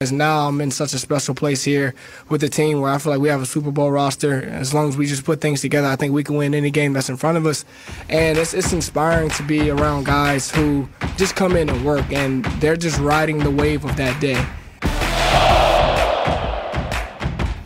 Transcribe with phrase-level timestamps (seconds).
[0.00, 1.92] As now I'm in such a special place here
[2.28, 4.44] with the team where I feel like we have a Super Bowl roster.
[4.44, 6.92] As long as we just put things together, I think we can win any game
[6.92, 7.64] that's in front of us.
[8.08, 12.44] And it's, it's inspiring to be around guys who just come in and work and
[12.60, 14.40] they're just riding the wave of that day.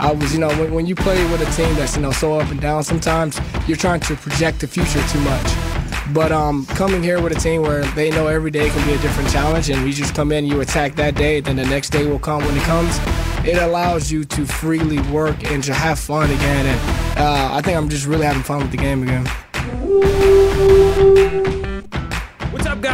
[0.01, 2.41] I was, you know, when, when you play with a team that's, you know, so
[2.41, 3.39] up and down, sometimes
[3.69, 5.72] you're trying to project the future too much.
[6.13, 8.99] But um, coming here with a team where they know every day can be a
[8.99, 12.07] different challenge, and you just come in, you attack that day, then the next day
[12.07, 12.99] will come when it comes.
[13.47, 16.67] It allows you to freely work and to have fun again.
[16.67, 16.81] And
[17.19, 19.27] uh, I think I'm just really having fun with the game again.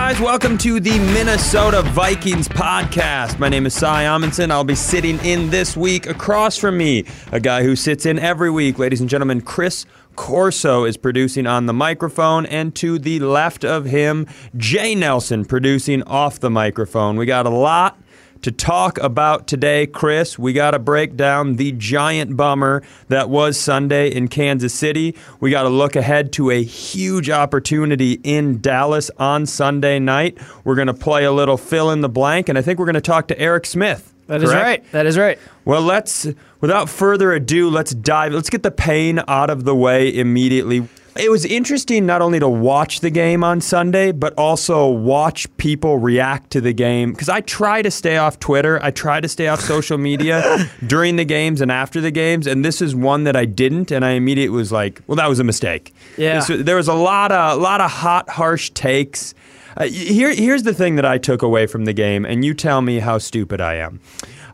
[0.09, 0.21] Guys?
[0.21, 3.39] Welcome to the Minnesota Vikings podcast.
[3.39, 4.51] My name is Cy Amundson.
[4.51, 8.51] I'll be sitting in this week across from me, a guy who sits in every
[8.51, 9.84] week, ladies and gentlemen, Chris
[10.17, 14.27] Corso is producing on the microphone, and to the left of him,
[14.57, 17.17] Jay Nelson producing off the microphone.
[17.19, 17.98] We got a lot
[18.42, 20.38] to talk about today, Chris.
[20.38, 25.14] We got to break down the giant bummer that was Sunday in Kansas City.
[25.41, 30.39] We got to look ahead to a huge opportunity in Dallas on Sunday night.
[30.64, 32.94] We're going to play a little fill in the blank, and I think we're going
[32.94, 34.14] to talk to Eric Smith.
[34.28, 34.64] That is correct?
[34.64, 34.92] right.
[34.92, 35.39] That is right.
[35.64, 36.27] Well, let's,
[36.61, 40.86] without further ado, let's dive, let's get the pain out of the way immediately.
[41.19, 45.98] It was interesting not only to watch the game on Sunday, but also watch people
[45.98, 47.10] react to the game.
[47.10, 51.16] Because I try to stay off Twitter, I try to stay off social media during
[51.16, 54.10] the games and after the games, and this is one that I didn't, and I
[54.10, 55.92] immediately was like, well, that was a mistake.
[56.16, 56.38] Yeah.
[56.41, 59.34] So there was a lot of, a lot of hot, harsh takes.
[59.77, 62.80] Uh, here, here's the thing that I took away from the game, and you tell
[62.80, 64.00] me how stupid I am.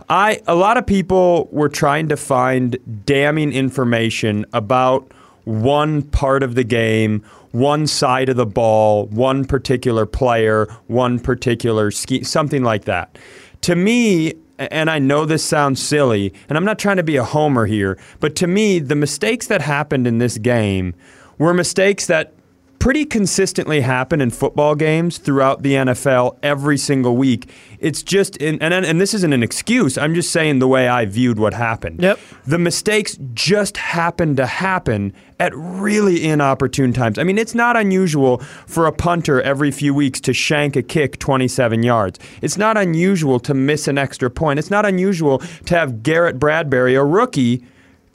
[0.09, 5.11] I a lot of people were trying to find damning information about
[5.45, 11.91] one part of the game, one side of the ball, one particular player, one particular
[11.91, 13.17] something like that.
[13.63, 17.25] To me, and I know this sounds silly, and I'm not trying to be a
[17.25, 20.95] homer here, but to me, the mistakes that happened in this game
[21.39, 22.34] were mistakes that
[22.85, 27.49] pretty consistently happen in football games throughout the NFL every single week.
[27.79, 29.97] It's just, and, and, and this isn't an excuse.
[29.97, 32.03] I'm just saying the way I viewed what happened.
[32.03, 32.19] Yep.
[32.47, 37.19] The mistakes just happen to happen at really inopportune times.
[37.19, 38.37] I mean, it's not unusual
[38.67, 42.19] for a punter every few weeks to shank a kick 27 yards.
[42.43, 44.59] It's not unusual to miss an extra point.
[44.59, 47.65] It's not unusual to have Garrett Bradbury, a rookie,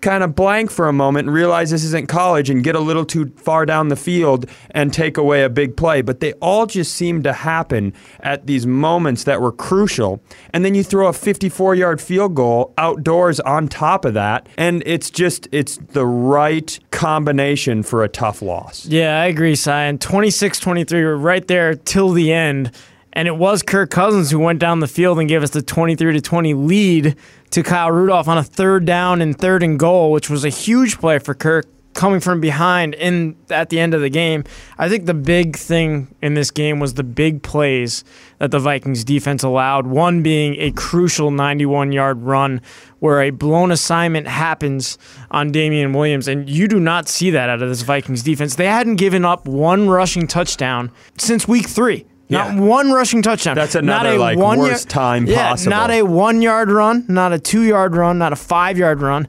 [0.01, 3.05] kind of blank for a moment and realize this isn't college and get a little
[3.05, 6.01] too far down the field and take away a big play.
[6.01, 10.21] But they all just seem to happen at these moments that were crucial.
[10.53, 14.47] And then you throw a 54 yard field goal outdoors on top of that.
[14.57, 18.85] And it's just, it's the right combination for a tough loss.
[18.85, 19.55] Yeah, I agree.
[19.67, 22.71] And 26 23 were right there till the end.
[23.13, 26.13] And it was Kirk Cousins who went down the field and gave us the 23
[26.13, 27.15] to 20 lead
[27.49, 30.99] to Kyle Rudolph on a third down and third and goal, which was a huge
[30.99, 34.43] play for Kirk coming from behind in at the end of the game.
[34.77, 38.03] I think the big thing in this game was the big plays
[38.37, 39.87] that the Vikings defense allowed.
[39.87, 42.61] One being a crucial 91-yard run
[42.99, 44.97] where a blown assignment happens
[45.31, 48.55] on Damien Williams and you do not see that out of this Vikings defense.
[48.55, 52.05] They hadn't given up one rushing touchdown since week 3.
[52.29, 52.59] Not Yeah.
[52.61, 53.55] one rushing touchdown.
[53.55, 55.71] That's Not another, a like, one worst time yeah, possible.
[55.71, 59.27] Not a one yard run, not a two yard run, not a five yard run.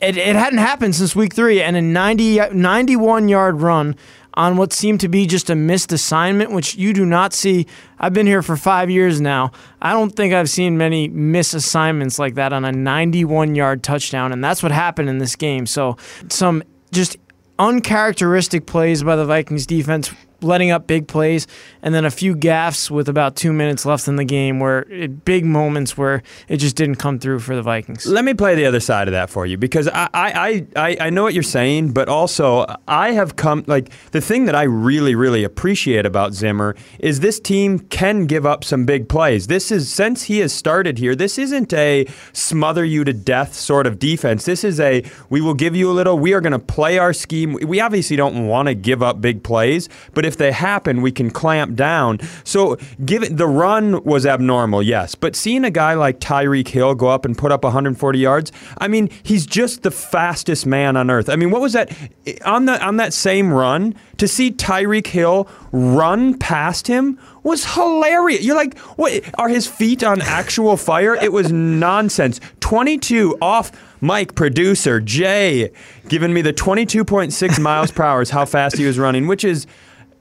[0.00, 3.94] It, it hadn't happened since week three, and a 90, 91 yard run
[4.34, 7.66] on what seemed to be just a missed assignment, which you do not see.
[8.00, 9.52] I've been here for five years now.
[9.80, 14.32] I don't think I've seen many miss assignments like that on a 91 yard touchdown,
[14.32, 15.66] and that's what happened in this game.
[15.66, 15.96] So,
[16.28, 17.16] some just
[17.58, 20.10] uncharacteristic plays by the Vikings defense,
[20.42, 21.46] letting up big plays,
[21.82, 25.24] and then a few gaffes with about two minutes left in the game, where it,
[25.24, 28.06] big moments where it just didn't come through for the Vikings.
[28.06, 31.10] Let me play the other side of that for you because I, I, I, I
[31.10, 35.14] know what you're saying, but also I have come like the thing that I really,
[35.14, 39.46] really appreciate about Zimmer is this team can give up some big plays.
[39.46, 43.86] This is since he has started here, this isn't a smother you to death sort
[43.86, 44.44] of defense.
[44.44, 47.12] This is a we will give you a little, we are going to play our
[47.12, 47.54] scheme.
[47.54, 51.30] We obviously don't want to give up big plays, but if they happen, we can
[51.30, 52.18] clamp down.
[52.44, 56.94] So give it the run was abnormal, yes, but seeing a guy like Tyreek Hill
[56.94, 61.10] go up and put up 140 yards, I mean, he's just the fastest man on
[61.10, 61.28] earth.
[61.28, 61.92] I mean, what was that
[62.26, 67.74] eh, on the on that same run to see Tyreek Hill run past him was
[67.74, 68.42] hilarious.
[68.42, 71.14] You're like, what are his feet on actual fire?
[71.14, 72.40] It was nonsense.
[72.60, 75.70] 22 off Mike, producer, Jay,
[76.08, 79.66] giving me the 22.6 miles per hour is how fast he was running, which is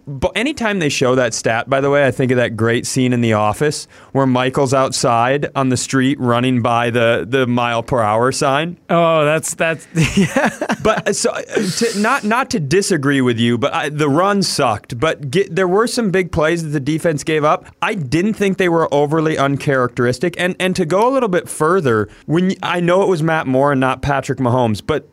[0.07, 3.13] but anytime they show that stat, by the way, I think of that great scene
[3.13, 8.01] in The Office where Michael's outside on the street running by the, the mile per
[8.01, 8.77] hour sign.
[8.89, 9.87] Oh, that's that's
[10.17, 10.49] yeah.
[10.83, 14.43] But uh, so uh, to, not not to disagree with you, but I, the run
[14.43, 14.99] sucked.
[14.99, 17.67] But get, there were some big plays that the defense gave up.
[17.81, 20.35] I didn't think they were overly uncharacteristic.
[20.37, 23.71] And and to go a little bit further, when I know it was Matt Moore
[23.71, 25.07] and not Patrick Mahomes, but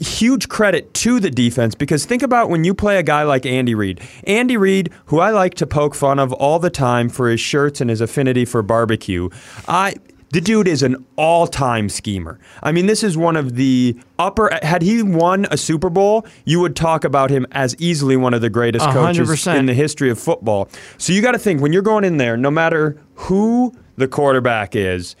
[0.00, 3.74] huge credit to the defense because think about when you play a guy like Andy
[3.74, 4.00] Reid.
[4.24, 7.80] Andy Reid, who I like to poke fun of all the time for his shirts
[7.80, 9.28] and his affinity for barbecue.
[9.68, 9.94] I
[10.32, 12.38] the dude is an all-time schemer.
[12.62, 14.56] I mean, this is one of the upper.
[14.62, 18.40] Had he won a Super Bowl, you would talk about him as easily one of
[18.40, 19.58] the greatest coaches 100%.
[19.58, 20.68] in the history of football.
[20.98, 24.74] So you got to think when you're going in there, no matter who the quarterback
[24.74, 25.14] is,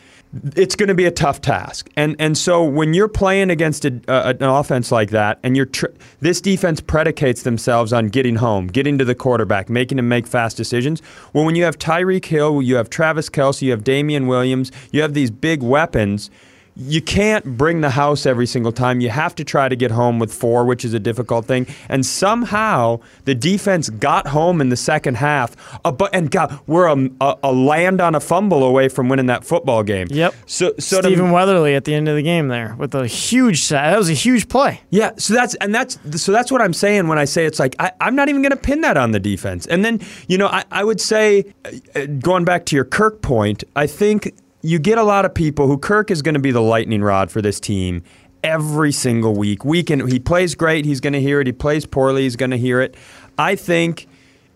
[0.56, 1.88] it's going to be a tough task.
[1.96, 5.66] And and so when you're playing against a, uh, an offense like that, and you're
[5.66, 5.86] tr-
[6.20, 10.56] this defense predicates themselves on getting home, getting to the quarterback, making him make fast
[10.56, 11.02] decisions.
[11.32, 15.02] Well, when you have Tyreek Hill, you have Travis Kelce, you have Damien Williams, you
[15.02, 16.30] have these big weapons.
[16.76, 19.00] You can't bring the house every single time.
[19.00, 21.66] You have to try to get home with four, which is a difficult thing.
[21.88, 25.56] And somehow the defense got home in the second half.
[25.84, 29.26] Uh, but and God, we're a, a, a land on a fumble away from winning
[29.26, 30.08] that football game.
[30.10, 30.34] Yep.
[30.46, 33.68] So, so to- Weatherly at the end of the game there with a huge.
[33.68, 34.80] That was a huge play.
[34.90, 37.76] Yeah, so that's and that's so that's what I'm saying when I say it's like
[37.78, 39.66] I, I'm not even going to pin that on the defense.
[39.66, 41.52] And then you know I, I would say,
[41.94, 45.66] uh, going back to your Kirk point, I think you get a lot of people
[45.66, 48.02] who Kirk is going to be the lightning rod for this team
[48.42, 49.64] every single week.
[49.64, 51.46] Week and he plays great, he's going to hear it.
[51.46, 52.96] He plays poorly, he's going to hear it.
[53.38, 54.06] I think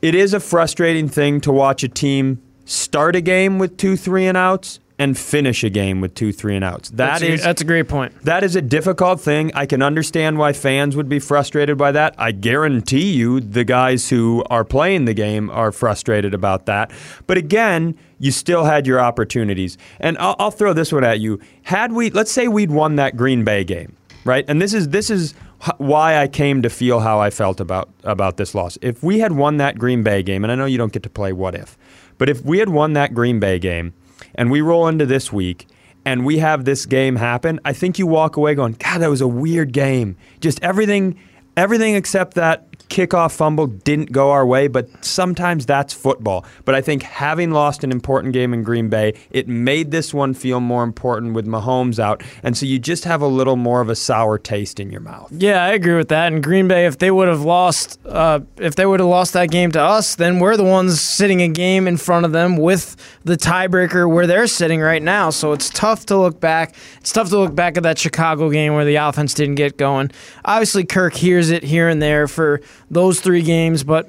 [0.03, 4.27] it is a frustrating thing to watch a team start a game with two three
[4.27, 6.89] and outs and finish a game with two three and outs.
[6.91, 8.13] That That's a- is that's a great point.
[8.23, 9.51] that is a difficult thing.
[9.55, 12.15] I can understand why fans would be frustrated by that.
[12.17, 16.93] I guarantee you the guys who are playing the game are frustrated about that.
[17.27, 19.77] But again, you still had your opportunities.
[19.99, 21.41] And I'll, I'll throw this one at you.
[21.65, 24.45] Had we, let's say we'd won that Green Bay game, right?
[24.47, 25.35] And this is this is
[25.79, 28.79] why I came to feel how I felt about about this loss.
[28.81, 31.11] If we had won that Green Bay game, and I know you don't get to
[31.11, 31.77] play what if,
[32.17, 33.93] but if we had won that Green Bay game
[34.35, 35.67] and we roll into this week
[36.05, 39.21] and we have this game happen, I think you walk away going, God, that was
[39.21, 40.17] a weird game.
[40.41, 41.19] Just everything,
[41.57, 46.45] everything except that kickoff fumble didn't go our way, but sometimes that's football.
[46.65, 50.33] But I think having lost an important game in Green Bay, it made this one
[50.33, 52.23] feel more important with Mahomes out.
[52.45, 55.33] And so you just have a little more of a sour taste in your mouth.
[55.33, 56.33] Yeah, I agree with that.
[56.33, 59.51] And Green Bay, if they would have lost, uh, if they would have lost that
[59.51, 62.95] game to us, then we're the ones sitting a game in front of them with
[63.25, 65.31] the tiebreaker where they're sitting right now.
[65.31, 66.77] So it's tough to look back.
[66.99, 70.13] It's tough to look back at that Chicago game where the offense didn't get going.
[70.45, 74.09] Obviously, Kirk hears it here and there for those three games, but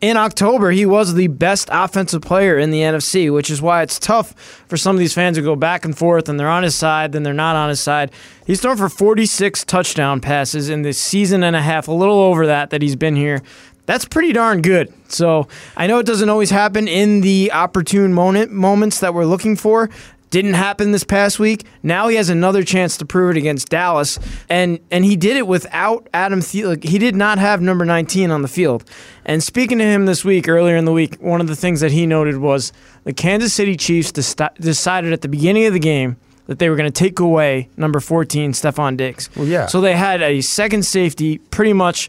[0.00, 3.98] in October, he was the best offensive player in the NFC, which is why it's
[3.98, 4.32] tough
[4.68, 7.12] for some of these fans to go back and forth and they're on his side,
[7.12, 8.12] then they're not on his side.
[8.46, 12.46] He's thrown for 46 touchdown passes in the season and a half, a little over
[12.46, 13.42] that that he's been here.
[13.86, 14.92] That's pretty darn good.
[15.10, 19.56] So I know it doesn't always happen in the opportune moment moments that we're looking
[19.56, 19.90] for.
[20.30, 21.66] Didn't happen this past week.
[21.82, 25.46] Now he has another chance to prove it against Dallas, and and he did it
[25.46, 26.84] without Adam Thielen.
[26.84, 28.84] He did not have number 19 on the field.
[29.24, 31.92] And speaking to him this week, earlier in the week, one of the things that
[31.92, 32.72] he noted was
[33.04, 36.16] the Kansas City Chiefs deci- decided at the beginning of the game
[36.46, 39.28] that they were going to take away number 14, Stefon Diggs.
[39.36, 39.66] Well, yeah.
[39.66, 42.08] So they had a second safety pretty much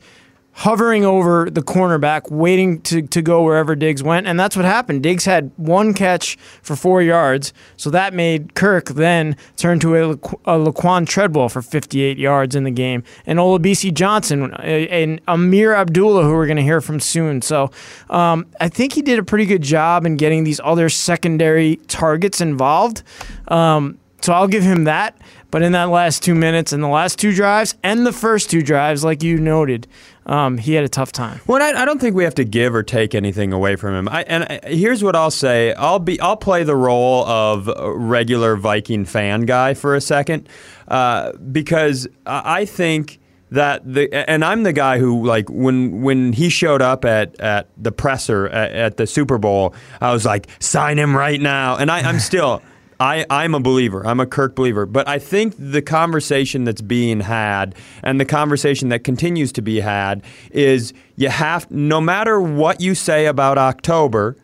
[0.53, 4.27] hovering over the cornerback, waiting to, to go wherever Diggs went.
[4.27, 5.03] And that's what happened.
[5.03, 7.53] Diggs had one catch for four yards.
[7.77, 12.65] So that made Kirk then turn to a, a Laquon Treadwell for 58 yards in
[12.65, 13.03] the game.
[13.25, 17.41] And Olabisi Johnson and Ameer Abdullah, who we're going to hear from soon.
[17.41, 17.71] So
[18.09, 22.41] um, I think he did a pretty good job in getting these other secondary targets
[22.41, 23.03] involved.
[23.47, 25.17] Um, so I'll give him that.
[25.51, 28.61] But in that last two minutes and the last two drives and the first two
[28.61, 29.87] drives, like you noted,
[30.27, 31.41] um, he had a tough time.
[31.47, 34.07] Well, I, I don't think we have to give or take anything away from him.
[34.09, 38.55] I, and I, here's what I'll say: I'll be I'll play the role of regular
[38.57, 40.47] Viking fan guy for a second,
[40.87, 43.19] uh, because I I think
[43.51, 47.69] that the and I'm the guy who like when when he showed up at at
[47.77, 51.89] the presser at, at the Super Bowl, I was like, sign him right now, and
[51.89, 52.61] I, I'm still.
[52.99, 54.05] I, I'm a believer.
[54.05, 54.85] I'm a Kirk believer.
[54.85, 59.79] But I think the conversation that's being had and the conversation that continues to be
[59.79, 64.35] had is you have, no matter what you say about October,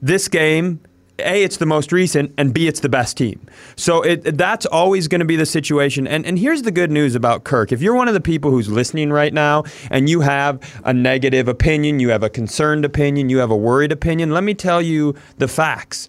[0.00, 0.80] this game
[1.18, 3.40] a, it's the most recent, and B, it's the best team.
[3.76, 6.06] So it, that's always going to be the situation.
[6.06, 7.72] And, and here's the good news about Kirk.
[7.72, 11.48] If you're one of the people who's listening right now and you have a negative
[11.48, 15.14] opinion, you have a concerned opinion, you have a worried opinion, let me tell you
[15.38, 16.08] the facts.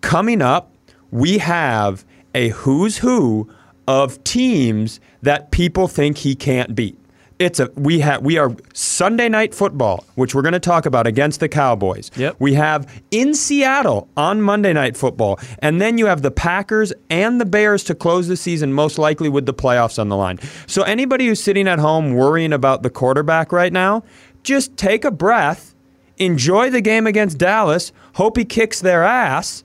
[0.00, 0.71] Coming up,
[1.12, 2.04] we have
[2.34, 3.48] a who's who
[3.86, 6.98] of teams that people think he can't beat.
[7.38, 11.08] It's a we have we are Sunday night football, which we're going to talk about
[11.08, 12.10] against the Cowboys.
[12.16, 12.36] Yep.
[12.38, 17.40] We have in Seattle on Monday night football, and then you have the Packers and
[17.40, 20.38] the Bears to close the season, most likely with the playoffs on the line.
[20.68, 24.04] So anybody who's sitting at home worrying about the quarterback right now,
[24.44, 25.74] just take a breath,
[26.18, 29.64] enjoy the game against Dallas, hope he kicks their ass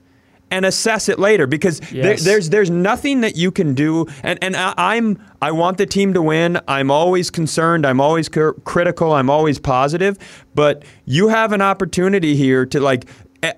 [0.50, 4.06] and assess it later because there, there's there's nothing that you can do.
[4.22, 6.60] And and I, I'm I want the team to win.
[6.66, 7.86] I'm always concerned.
[7.86, 9.12] I'm always cr- critical.
[9.12, 10.18] I'm always positive.
[10.54, 13.06] But you have an opportunity here to like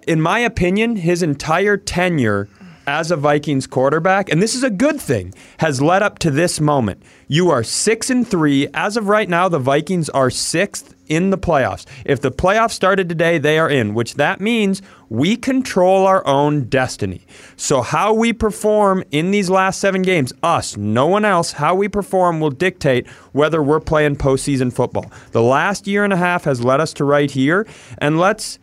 [0.07, 2.49] in my opinion his entire tenure
[2.87, 6.61] as a Vikings quarterback, and this is a good thing, has led up to this
[6.61, 7.03] moment.
[7.29, 8.69] You are six and three.
[8.75, 11.87] As of right now, the Vikings are sixth in the playoffs.
[12.07, 16.65] If the playoffs started today, they are in, which that means we control our own
[16.65, 17.27] destiny.
[17.57, 21.89] So how we perform in these last seven games, us, no one else, how we
[21.89, 25.11] perform will dictate whether we're playing postseason football.
[25.33, 27.67] The last year and a half has led us to right here,
[27.99, 28.61] and let's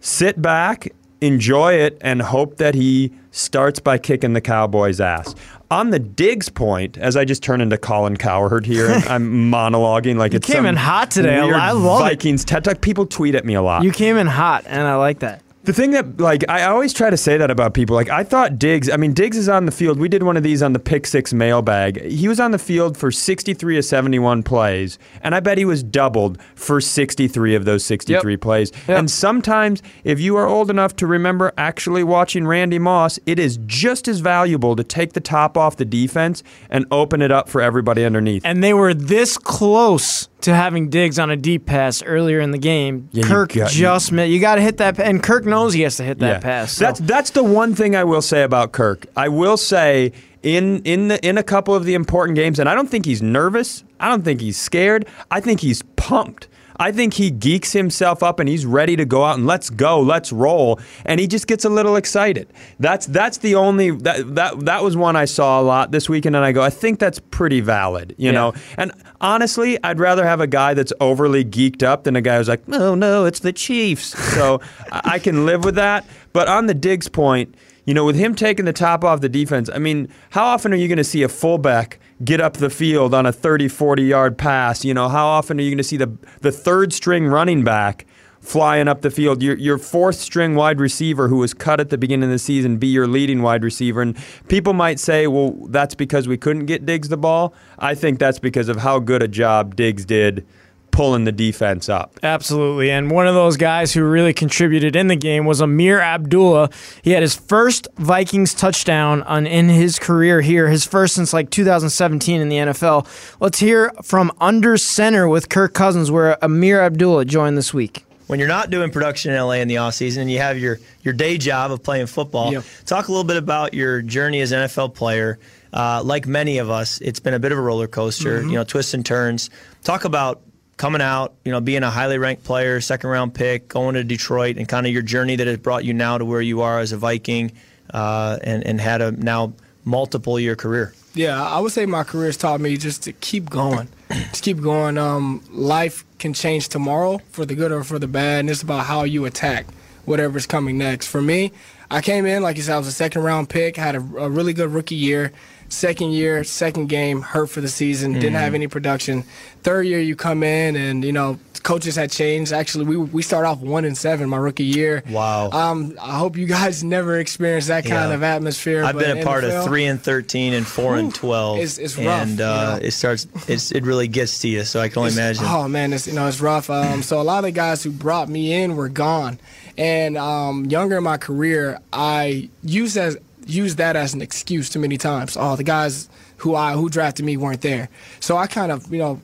[0.00, 0.92] sit back,
[1.22, 5.34] enjoy it, and hope that he starts by kicking the Cowboys' ass.
[5.70, 10.16] On the Diggs point, as I just turn into Colin Cowherd here, and I'm monologuing
[10.16, 11.38] like it's came in hot today.
[11.40, 12.04] I- love it.
[12.04, 12.80] Vikings TED Talk.
[12.80, 13.82] People tweet at me a lot.
[13.82, 15.42] You came in hot, and I like that.
[15.66, 17.96] The thing that, like, I always try to say that about people.
[17.96, 19.98] Like, I thought Diggs, I mean, Diggs is on the field.
[19.98, 22.02] We did one of these on the Pick Six mailbag.
[22.04, 25.82] He was on the field for 63 of 71 plays, and I bet he was
[25.82, 28.40] doubled for 63 of those 63 Yep.
[28.40, 28.70] plays.
[28.86, 28.98] Yep.
[28.98, 33.58] And sometimes, if you are old enough to remember actually watching Randy Moss, it is
[33.66, 37.60] just as valuable to take the top off the defense and open it up for
[37.60, 38.42] everybody underneath.
[38.44, 42.58] And they were this close to having Diggs on a deep pass earlier in the
[42.58, 43.08] game.
[43.10, 44.30] Yeah, you Kirk got- just missed.
[44.30, 46.72] You got to hit that, and Kirk knows he has to hit that pass.
[46.72, 49.06] so- That's that's the one thing I will say about Kirk.
[49.16, 52.74] I will say in in the in a couple of the important games, and I
[52.74, 53.84] don't think he's nervous.
[53.98, 55.06] I don't think he's scared.
[55.30, 56.48] I think he's pumped.
[56.78, 59.98] I think he geeks himself up and he's ready to go out and let's go,
[59.98, 62.48] let's roll, and he just gets a little excited.
[62.78, 66.36] That's that's the only that that that was one I saw a lot this weekend,
[66.36, 68.32] and I go, I think that's pretty valid, you Yeah.
[68.32, 68.52] know.
[68.76, 72.48] And honestly, I'd rather have a guy that's overly geeked up than a guy who's
[72.48, 74.16] like, no, no, it's the Chiefs.
[74.34, 74.60] So
[74.92, 76.04] I I can live with that.
[76.34, 77.54] But on the Diggs point,
[77.86, 80.76] you know, with him taking the top off the defense, I mean, how often are
[80.76, 84.36] you going to see a fullback get up the field on a 30, 40 yard
[84.36, 84.84] pass?
[84.84, 88.04] You know, how often are you going to see the, the third string running back?
[88.46, 91.98] Flying up the field, your your fourth string wide receiver who was cut at the
[91.98, 95.96] beginning of the season be your leading wide receiver, and people might say, "Well, that's
[95.96, 99.26] because we couldn't get Diggs the ball." I think that's because of how good a
[99.26, 100.46] job Diggs did
[100.92, 102.18] pulling the defense up.
[102.22, 102.88] Absolutely.
[102.88, 106.70] And one of those guys who really contributed in the game was Ameer Abdullah.
[107.02, 111.50] He had his first Vikings touchdown on in his career here, his first since like
[111.50, 113.08] 2017 in the NFL.
[113.40, 118.05] Let's hear from under center with Kirk Cousins where Ameer Abdullah joined this week.
[118.26, 121.14] When you're not doing production in LA in the offseason and you have your, your
[121.14, 122.64] day job of playing football, Yep.
[122.84, 125.38] talk a little bit about your journey as an NFL player.
[125.72, 128.64] Uh, like many of us, it's been a bit of a roller coaster, you know,
[128.64, 129.50] twists and turns.
[129.84, 130.40] Talk about
[130.76, 134.56] coming out, you know, being a highly ranked player, second round pick, going to Detroit,
[134.56, 136.92] and kind of your journey that has brought you now to where you are as
[136.92, 137.52] a Viking
[137.92, 139.52] uh, and, and had a now
[139.84, 140.94] multiple year career.
[141.16, 143.88] Yeah, I would say my career has taught me just to keep going.
[144.10, 144.98] just keep going.
[144.98, 148.84] Um, life can change tomorrow for the good or for the bad, and it's about
[148.84, 149.66] how you attack
[150.04, 151.06] whatever's coming next.
[151.06, 151.52] For me,
[151.90, 154.28] I came in, like you said, I was a second round pick, had a, a
[154.28, 155.32] really good rookie year.
[155.68, 159.24] Second year, second game, hurt for the season, didn't have any production.
[159.62, 162.52] Third year, you come in, and you know coaches had changed.
[162.52, 165.02] Actually, we we start off one and seven my rookie year.
[165.10, 165.50] Wow.
[165.50, 168.14] Um, I hope you guys never experienced that kind Yeah.
[168.14, 168.84] of atmosphere.
[168.84, 171.56] I've been a part NFL of three and thirteen and four and twelve.
[171.58, 172.78] It's- it's rough, and you uh, know.
[172.86, 173.26] it starts.
[173.48, 174.64] It's, it really gets to you.
[174.64, 175.44] So I can only It's- imagine.
[175.46, 176.70] Oh man, it's you know it's rough.
[176.70, 179.38] Um, so a lot of the guys who brought me in were gone,
[179.78, 184.80] and um, younger in my career, I used as used that as an excuse too
[184.80, 185.36] many times.
[185.38, 186.08] Oh, the guys
[186.38, 187.88] who I who drafted me weren't there,
[188.20, 189.20] so I kind of you know.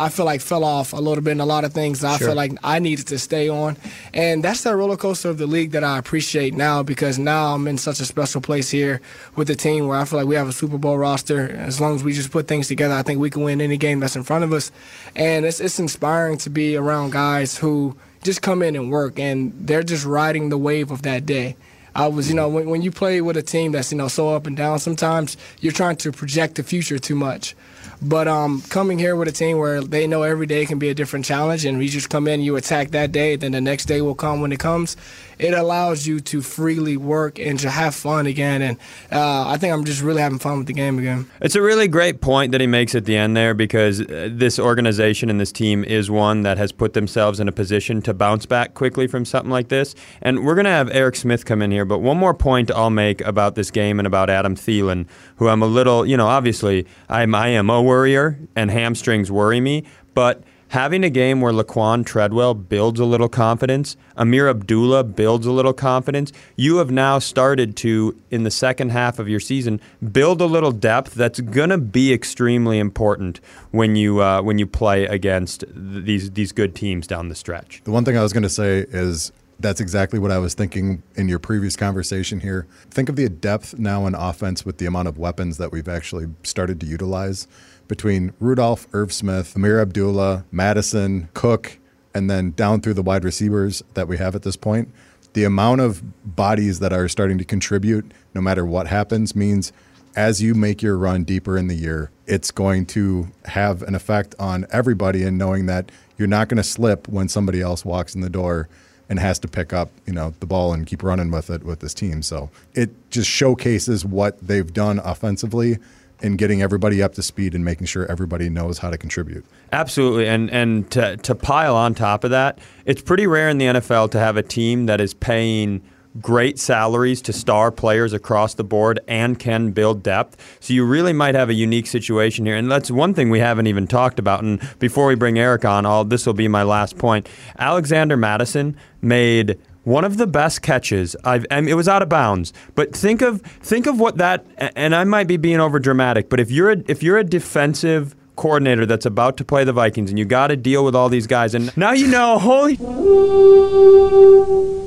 [0.00, 2.16] I feel like fell off a little bit in a lot of things that I
[2.18, 2.28] Sure.
[2.28, 3.76] feel like I needed to stay on.
[4.14, 7.68] And that's that roller coaster of the league that I appreciate now because now I'm
[7.68, 9.00] in such a special place here
[9.36, 11.50] with the team where I feel like we have a Super Bowl roster.
[11.50, 14.00] As long as we just put things together, I think we can win any game
[14.00, 14.72] that's in front of us.
[15.14, 19.52] And it's, it's inspiring to be around guys who just come in and work and
[19.58, 21.56] they're just riding the wave of that day.
[21.94, 24.30] I was, you know, when, when you play with a team that's, you know, so
[24.34, 27.56] up and down sometimes, you're trying to project the future too much.
[28.02, 30.94] But um, coming here with a team where they know every day can be a
[30.94, 34.00] different challenge, and you just come in, you attack that day, then the next day
[34.00, 34.96] will come when it comes.
[35.38, 38.60] It allows you to freely work and to have fun again.
[38.60, 38.76] And
[39.10, 41.30] uh, I think I'm just really having fun with the game again.
[41.40, 44.58] It's a really great point that he makes at the end there because uh, this
[44.58, 48.44] organization and this team is one that has put themselves in a position to bounce
[48.44, 49.94] back quickly from something like this.
[50.20, 51.86] And we're going to have Eric Smith come in here.
[51.86, 55.06] But one more point I'll make about this game and about Adam Thielen,
[55.36, 59.60] who I'm a little, you know, obviously I'm, I am a worrier and hamstrings worry
[59.60, 59.84] me.
[60.14, 65.52] But having a game where Laquon Treadwell builds a little confidence, Ameer Abdullah builds a
[65.52, 69.80] little confidence, you have now started to, in the second half of your season,
[70.12, 74.66] build a little depth that's going to be extremely important when you uh, when you
[74.66, 77.80] play against these these good teams down the stretch.
[77.84, 81.02] The one thing I was going to say is that's exactly what I was thinking
[81.16, 82.66] in your previous conversation here.
[82.90, 86.28] Think of the depth now in offense with the amount of weapons that we've actually
[86.42, 87.46] started to utilize
[87.86, 91.78] between Rudolph, Irv Smith, Ameer Abdullah, Mattison, Cook,
[92.14, 94.92] and then down through the wide receivers that we have at this point.
[95.32, 96.02] The amount of
[96.36, 99.72] bodies that are starting to contribute, no matter what happens, means
[100.16, 104.34] as you make your run deeper in the year, it's going to have an effect
[104.40, 108.22] on everybody and knowing that you're not going to slip when somebody else walks in
[108.22, 108.68] the door
[109.10, 111.80] and has to pick up, you know, the ball and keep running with it with
[111.80, 112.22] this team.
[112.22, 115.78] So it just showcases what they've done offensively
[116.22, 119.44] in getting everybody up to speed and making sure everybody knows how to contribute.
[119.72, 123.66] Absolutely, and and to to pile on top of that, it's pretty rare in the
[123.66, 125.82] NFL to have a team that is paying
[126.20, 130.58] great salaries to star players across the board and can build depth.
[130.60, 132.56] So you really might have a unique situation here.
[132.56, 134.42] And that's one thing we haven't even talked about.
[134.42, 137.28] And before we bring Eric on, all this will be my last point.
[137.58, 141.16] Alexander Mattison made one of the best catches.
[141.24, 144.46] I've, it was out of bounds, but think of think of what that.
[144.76, 148.14] And I might be being over dramatic, but if you're a, if you're a defensive
[148.40, 151.26] coordinator that's about to play the Vikings and you got to deal with all these
[151.26, 152.78] guys, and now you know, holy,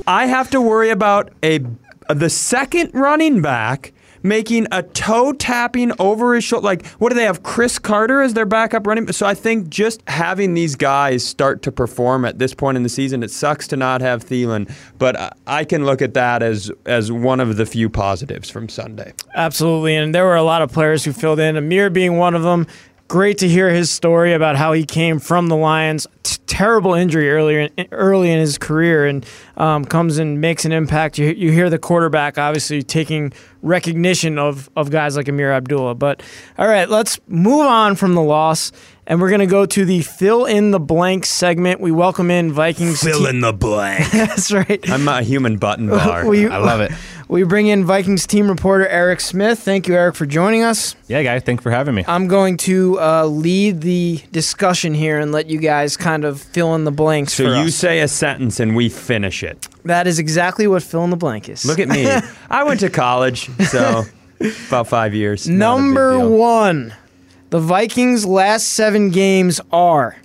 [0.06, 1.60] I have to worry about a
[2.08, 3.94] the second running back
[4.24, 6.64] making a toe tapping over his shoulder.
[6.64, 7.44] Like, what do they have?
[7.44, 9.12] Cris Carter as their backup running.
[9.12, 12.88] So I think just having these guys start to perform at this point in the
[12.88, 17.12] season, it sucks to not have Thielen, but I can look at that as as
[17.12, 19.12] one of the few positives from Sunday.
[19.34, 21.56] Absolutely, and there were a lot of players who filled in.
[21.56, 22.66] Ameer being one of them.
[23.14, 26.04] Great to hear his story about how he came from the Lions.
[26.24, 29.24] T- terrible injury earlier in, early in his career, and
[29.56, 31.16] um, comes and makes an impact.
[31.16, 35.94] You, you hear the quarterback obviously taking recognition of of guys like Ameer Abdullah.
[35.94, 36.24] But
[36.58, 38.72] all right, let's move on from the loss,
[39.06, 41.80] and we're gonna go to the fill in the blank segment.
[41.80, 43.02] We welcome in Vikings.
[43.02, 44.10] Fill in the blank.
[44.12, 44.80] That's right.
[44.90, 46.26] I'm a human button bar.
[46.28, 46.92] We- I love it.
[47.26, 49.58] We bring in Vikings team reporter Eric Smith.
[49.58, 50.94] Thank you, Eric, for joining us.
[51.08, 52.04] Yeah, guys, thanks for having me.
[52.06, 56.74] I'm going to uh, lead the discussion here and let you guys kind of fill
[56.74, 57.32] in the blanks.
[57.32, 57.74] So for you us.
[57.74, 59.66] say a sentence and we finish it.
[59.84, 61.64] that is exactly what fill in the blank is.
[61.64, 62.06] Look at me.
[62.50, 64.02] I went to college, so
[64.68, 65.48] about five years.
[65.48, 66.30] Not a Number deal.
[66.30, 66.94] one,
[67.54, 70.16] the Vikings' last seven games are.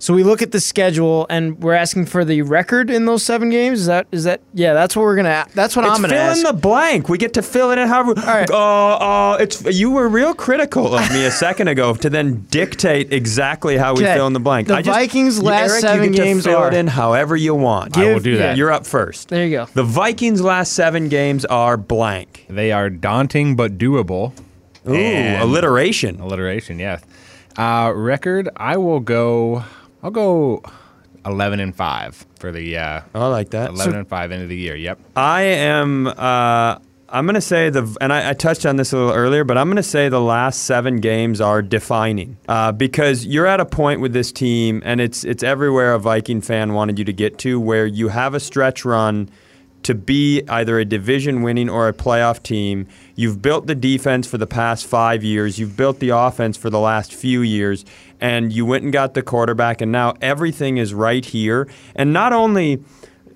[0.00, 3.50] So we look at the schedule and we're asking for the record in those seven
[3.50, 3.78] games.
[3.82, 4.72] Is that is that yeah?
[4.74, 5.46] That's what we're gonna.
[5.54, 6.38] That's what It's I'm gonna fill ask.
[6.38, 7.08] in the blank.
[7.08, 8.14] We get to fill it in however.
[8.14, 8.50] right.
[8.50, 8.56] Uh,
[8.96, 13.76] uh, it's you were real critical of me a second ago to then dictate exactly
[13.76, 14.66] how we fill in the blank.
[14.66, 16.74] The I just- Vikings' you- last Eric, seven you get games to fill are- it
[16.74, 17.92] in however you want.
[17.92, 18.56] Give- I will do that.
[18.56, 19.28] You're up first.
[19.28, 19.66] there you go.
[19.72, 22.46] The Vikings' last seven games are blank.
[22.50, 24.32] They are daunting but doable.
[24.88, 26.20] Ooh, And- alliteration.
[26.20, 27.02] Alliteration, yes.
[27.56, 29.64] Uh, record, I will go.
[30.02, 30.62] I'll go
[31.24, 33.70] eleven and five for the uh, I like that.
[33.70, 34.74] eleven and five end of the year.
[34.74, 34.98] Yep.
[35.16, 36.06] I am.
[36.08, 36.78] Uh,
[37.14, 39.58] I'm going to say the, and I, I touched on this a little earlier, but
[39.58, 43.66] I'm going to say the last seven games are defining uh, because you're at a
[43.66, 47.36] point with this team, and it's it's everywhere a Viking fan wanted you to get
[47.40, 49.28] to, where you have a stretch run
[49.84, 52.86] to be either a division winning or a playoff team.
[53.14, 55.58] You've built the defense for the past five years.
[55.58, 57.84] You've built the offense for the last few years,
[58.20, 61.68] and you went and got the quarterback, and now everything is right here.
[61.94, 62.82] And not only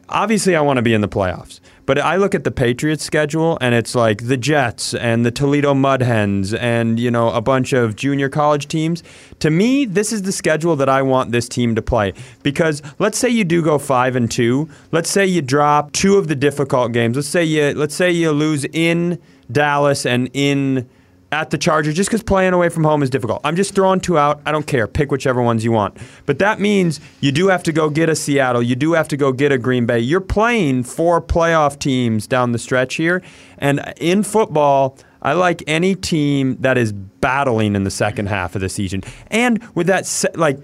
[0.08, 1.60] obviously I want to be in the playoffs.
[1.86, 5.72] But I look at the Patriots schedule and it's like the Jets and the Toledo
[5.72, 9.04] Mud Hens and you know a bunch of junior college teams.
[9.38, 13.16] To me, this is the schedule that I want this team to play because let's
[13.16, 14.68] say you do go 5 and 2.
[14.90, 17.16] Let's say you drop two of the difficult games.
[17.16, 19.20] Let's say you let's say you lose in
[19.50, 20.88] Dallas and in
[21.32, 23.40] at the Chargers just because playing away from home is difficult.
[23.44, 24.40] I'm just throwing two out.
[24.46, 24.86] I don't care.
[24.86, 25.96] Pick whichever ones you want.
[26.24, 28.62] But that means you do have to go get a Seattle.
[28.62, 29.98] You do have to go get a Green Bay.
[29.98, 33.22] You're playing four playoff teams down the stretch here.
[33.58, 38.60] And in football, I like any team that is battling in the second half of
[38.60, 39.02] the season.
[39.28, 40.58] And with that, like,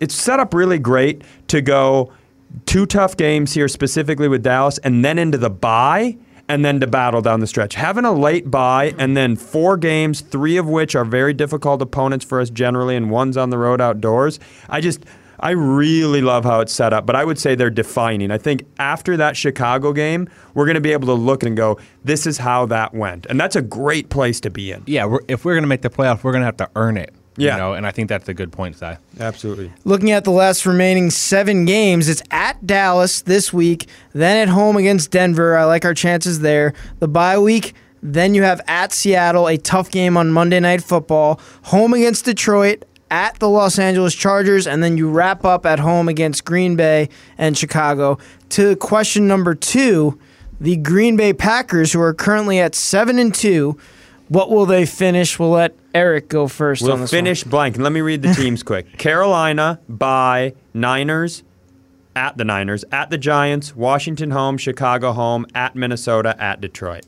[0.00, 2.12] it's set up really great to go
[2.64, 6.16] two tough games here, specifically with Dallas, and then into the bye
[6.48, 7.74] and then to battle down the stretch.
[7.74, 12.24] Having a late bye and then four games, three of which are very difficult opponents
[12.24, 14.38] for us generally, and one's on the road outdoors.
[14.68, 15.04] I just.
[15.38, 18.30] I really love how it's set up, but I would say they're defining.
[18.30, 21.78] I think after that Chicago game, we're going to be able to look and go,
[22.04, 23.26] this is how that went.
[23.26, 24.82] And that's a great place to be in.
[24.86, 26.96] Yeah, we're, if we're going to make the playoff, we're going to have to earn
[26.96, 27.14] it.
[27.36, 27.52] Yeah.
[27.52, 28.98] You know, and I think that's a good point, Cy.
[29.20, 29.72] Absolutely.
[29.84, 34.76] Looking at the last remaining seven games, it's at Dallas this week, then at home
[34.76, 35.56] against Denver.
[35.56, 36.72] I like our chances there.
[36.98, 41.40] The bye week, then you have at Seattle, a tough game on Monday Night Football,
[41.62, 46.08] home against Detroit, at the Los Angeles Chargers, and then you wrap up at home
[46.08, 48.18] against Green Bay and Chicago.
[48.50, 50.18] To question number two,
[50.60, 53.78] the Green Bay Packers, who are currently at seven and two.
[54.28, 55.38] What will they finish?
[55.38, 57.76] We'll let Eric go 1st We'll this finish blank.
[57.76, 58.98] And let me read the teams quick.
[58.98, 61.42] Carolina by Niners
[62.16, 67.04] at the Niners, at the Giants, Washington home, Chicago home, at Minnesota, at Detroit.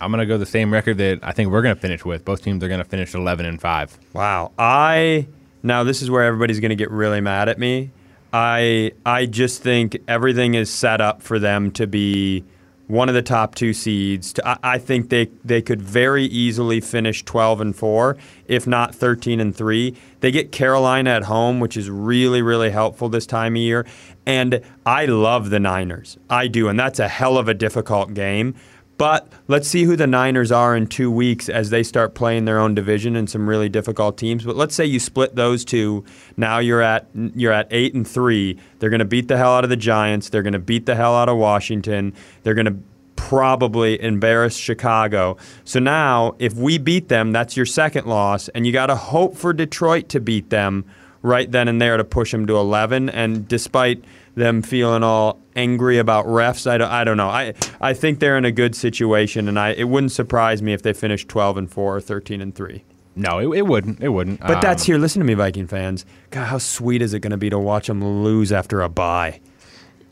[0.00, 2.24] I'm going to go the same record that I think we're going to finish with.
[2.24, 3.98] Both teams are going to finish 11 and 5.
[4.12, 4.52] Wow.
[4.58, 5.26] I
[5.62, 7.92] now this is where everybody's going to get really mad at me.
[8.32, 12.44] I I just think everything is set up for them to be
[12.92, 14.34] one of the top two seeds.
[14.44, 19.40] I, I think they they could very easily finish 12 and 4, if not 13
[19.40, 19.96] and 3.
[20.20, 23.86] They get Carolina at home, which is really really helpful this time of year.
[24.26, 26.18] And I love the Niners.
[26.28, 28.54] I do, and that's a hell of a difficult game.
[29.02, 32.60] But let's see who the Niners are in two weeks as they start playing their
[32.60, 34.44] own division and some really difficult teams.
[34.44, 36.04] But let's say you split those two.
[36.36, 38.60] Now you're at you're at eight and three.
[38.78, 40.28] They're going to beat the hell out of the Giants.
[40.28, 42.14] They're going to beat the hell out of Washington.
[42.44, 42.76] They're going to
[43.16, 45.36] probably embarrass Chicago.
[45.64, 49.36] So now, if we beat them, that's your second loss, and you got to hope
[49.36, 50.84] for Detroit to beat them
[51.22, 53.08] right then and there to push them to 11.
[53.10, 56.66] And despite them feeling all angry about refs.
[56.70, 57.28] I don't, I don't know.
[57.28, 60.82] I, I think they're in a good situation, and I it wouldn't surprise me if
[60.82, 62.84] they finished 12 and 4 or 13 and 3.
[63.14, 64.00] No, it, it wouldn't.
[64.00, 64.40] It wouldn't.
[64.40, 64.98] But that's Um, here.
[64.98, 66.06] Listen to me, Viking fans.
[66.30, 69.40] God, how sweet is it going to be to watch them lose after a bye?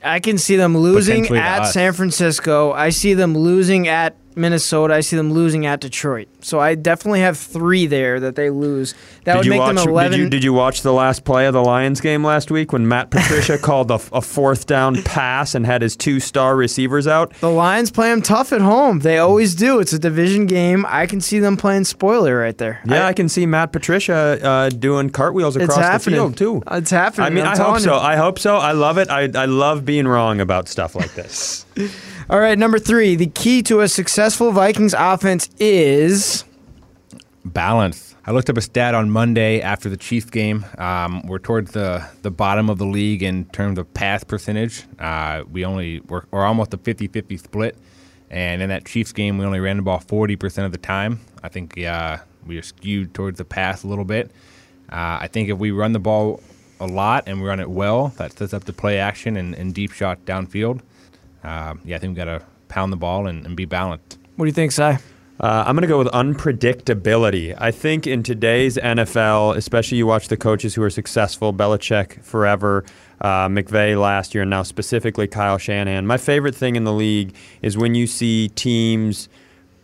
[0.05, 1.73] I can see them losing at us.
[1.73, 2.73] San Francisco.
[2.73, 4.95] I see them losing at Minnesota.
[4.95, 6.29] I see them losing at Detroit.
[6.41, 8.95] So I definitely have three there that they lose.
[9.25, 9.77] That did would make watch?
[9.77, 10.13] them eleven.
[10.13, 12.89] Did you did you watch the last play of the Lions game last week when
[12.89, 17.33] Matt Patricia called a, a fourth down pass and had his two star receivers out?
[17.41, 19.01] the Lions play them tough at home.
[19.01, 19.81] They always do.
[19.81, 20.87] It's a division game.
[20.89, 22.81] I can see them playing spoiler right there.
[22.87, 26.17] Yeah, I, I, can see Matt Patricia uh, doing cartwheels across the happening.
[26.17, 26.63] field too.
[26.71, 27.27] It's happening.
[27.27, 27.95] I mean, I'm I hope so.
[27.95, 28.01] you.
[28.01, 28.57] I hope so.
[28.57, 29.11] I love it.
[29.11, 31.67] I, I love being wrong about stuff like this.
[32.31, 33.17] All right, number three.
[33.17, 36.45] The key to a successful Vikings offense is
[37.45, 38.15] balance.
[38.25, 40.65] I looked up a stat on Monday after the Chiefs game.
[40.79, 44.85] Um, we're towards the, the bottom of the league in terms of pass percentage.
[45.01, 47.77] Uh, we only we're, we're almost a 50-50 split,
[48.31, 51.19] and in that Chiefs game, we only ran the ball 40% of the time.
[51.43, 54.31] I think uh, we are skewed towards the pass a little bit.
[54.89, 56.41] Uh, I think if we run the ball
[56.79, 59.75] a lot and we run it well, that sets up the play action and, and
[59.75, 60.83] deep shot downfield.
[61.43, 64.19] Uh, yeah, I think we got to pound the ball and, and be balanced.
[64.37, 64.99] what do you think, Cy?
[65.41, 67.57] Uh, I'm going to go with unpredictability.
[67.59, 72.85] I think in today's NFL, especially you watch the coaches who are successful, Belichick forever,
[73.23, 76.07] uh, McVay last year, and now specifically Kyle Shanahan.
[76.07, 79.31] My favorite thing in the league is when you see teams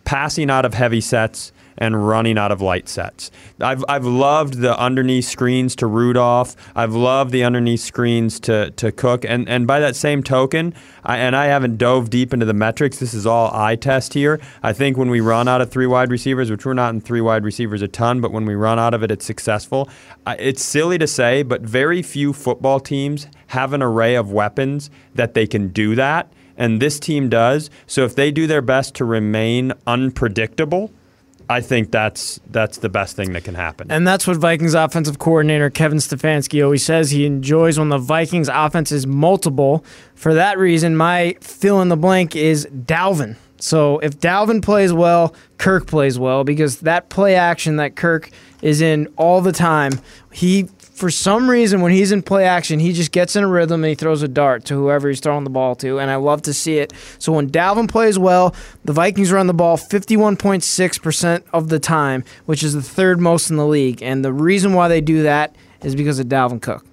[0.04, 3.30] passing out of heavy sets and running out of light sets.
[3.60, 6.56] I've, I've loved the underneath screens to Rudolph.
[6.74, 9.24] I've loved the underneath screens to, to Cook.
[9.24, 12.98] And, and by that same token, I, and I haven't dove deep into the metrics,
[12.98, 14.40] this is all eye test here.
[14.62, 17.20] I think when we run out of three wide receivers, which we're not in three
[17.20, 19.88] wide receivers a ton, but when we run out of it, it's successful.
[20.26, 24.90] I, it's silly to say, but very few football teams have an array of weapons
[25.14, 27.70] that they can do that and this team does.
[27.86, 30.90] So if they do their best to remain unpredictable,
[31.48, 33.90] I think that's that's the best thing that can happen.
[33.90, 37.10] And that's what Vikings offensive coordinator Kevin Stefanski always says.
[37.10, 39.84] He enjoys when the Vikings offense is multiple.
[40.14, 43.36] For that reason, my fill in the blank is Dalvin.
[43.58, 48.30] So if Dalvin plays well, Kirk plays well because that play action that Kirk
[48.60, 49.92] is in all the time,
[50.32, 53.84] he for some reason, when he's in play action, he just gets in a rhythm
[53.84, 56.40] and he throws a dart to whoever he's throwing the ball to, and I love
[56.42, 56.94] to see it.
[57.18, 58.54] So when Dalvin plays well,
[58.84, 63.56] the Vikings run the ball 51.6% of the time, which is the third most in
[63.56, 64.02] the league.
[64.02, 66.86] And the reason why they do that is because of Dalvin Cook.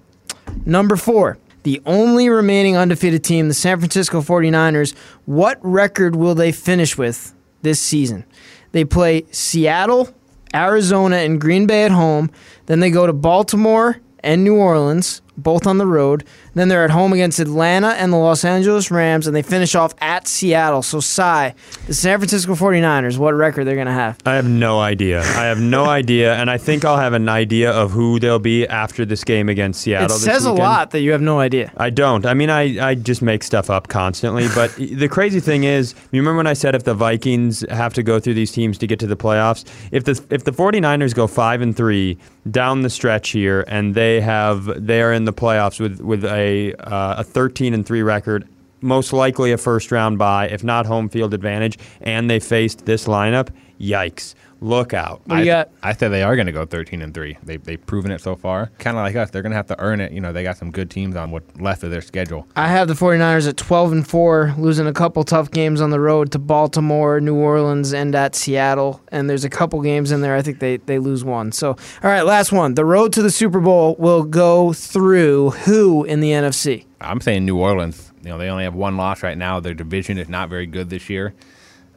[0.65, 4.93] Number four, the only remaining undefeated team, the San Francisco 49ers.
[5.25, 8.25] What record will they finish with this season?
[8.73, 10.13] They play Seattle,
[10.53, 12.31] Arizona, and Green Bay at home.
[12.65, 16.24] Then they go to Baltimore and New Orleans, both on the road.
[16.54, 19.93] Then they're at home against Atlanta and the Los Angeles Rams, and they finish off
[20.00, 20.82] at Seattle.
[20.82, 21.56] So, Cy,
[21.88, 24.19] the San Francisco 49ers, what record they're going to have?
[24.26, 25.22] I have no idea.
[25.22, 28.67] I have no idea, and I think I'll have an idea of who they'll be
[28.67, 30.15] after this game against Seattle.
[30.15, 31.72] It says a lot that you have no idea.
[31.78, 32.26] I don't.
[32.26, 34.48] I mean, I, I just make stuff up constantly.
[34.54, 38.04] But the crazy thing is, you remember when I said if the Vikings have to
[38.04, 39.65] go through these teams to get to the playoffs?
[39.91, 42.17] If the if the 49ers go 5 and 3
[42.52, 46.73] down the stretch here and they have they are in the playoffs with with a
[46.75, 48.47] uh, a 13 and 3 record,
[48.81, 53.05] most likely a first round bye, if not home field advantage, and they faced this
[53.05, 54.36] lineup, yikes.
[54.63, 55.21] Look out.
[55.26, 55.71] What you got?
[55.84, 57.38] I said they are going to go 13 and three.
[57.43, 58.71] They they've proven it so far.
[58.80, 60.13] Kind of like us, they're going to have to earn it.
[60.13, 62.47] You know, they got some good teams on what left of their schedule.
[62.56, 65.99] I have the 49ers at 12 and 4, losing a couple tough games on the
[65.99, 69.02] road to Baltimore, New Orleans, and at Seattle.
[69.10, 70.34] And there's a couple games in there.
[70.34, 71.52] I think they, they lose one.
[71.52, 72.76] So, all right, last one.
[72.76, 76.86] The road to the Super Bowl will go through who in the NFC?
[77.02, 78.13] I'm saying New Orleans.
[78.23, 79.60] You know, they only have one loss right now.
[79.60, 81.34] Their division is not very good this year.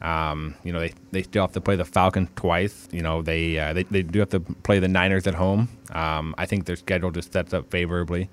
[0.01, 2.87] Um, you know, they, they still have to play the Falcons twice.
[2.91, 5.69] You know, they, uh, they they do have to play the Niners at home.
[5.91, 8.29] Um, I think their schedule just sets up favorably.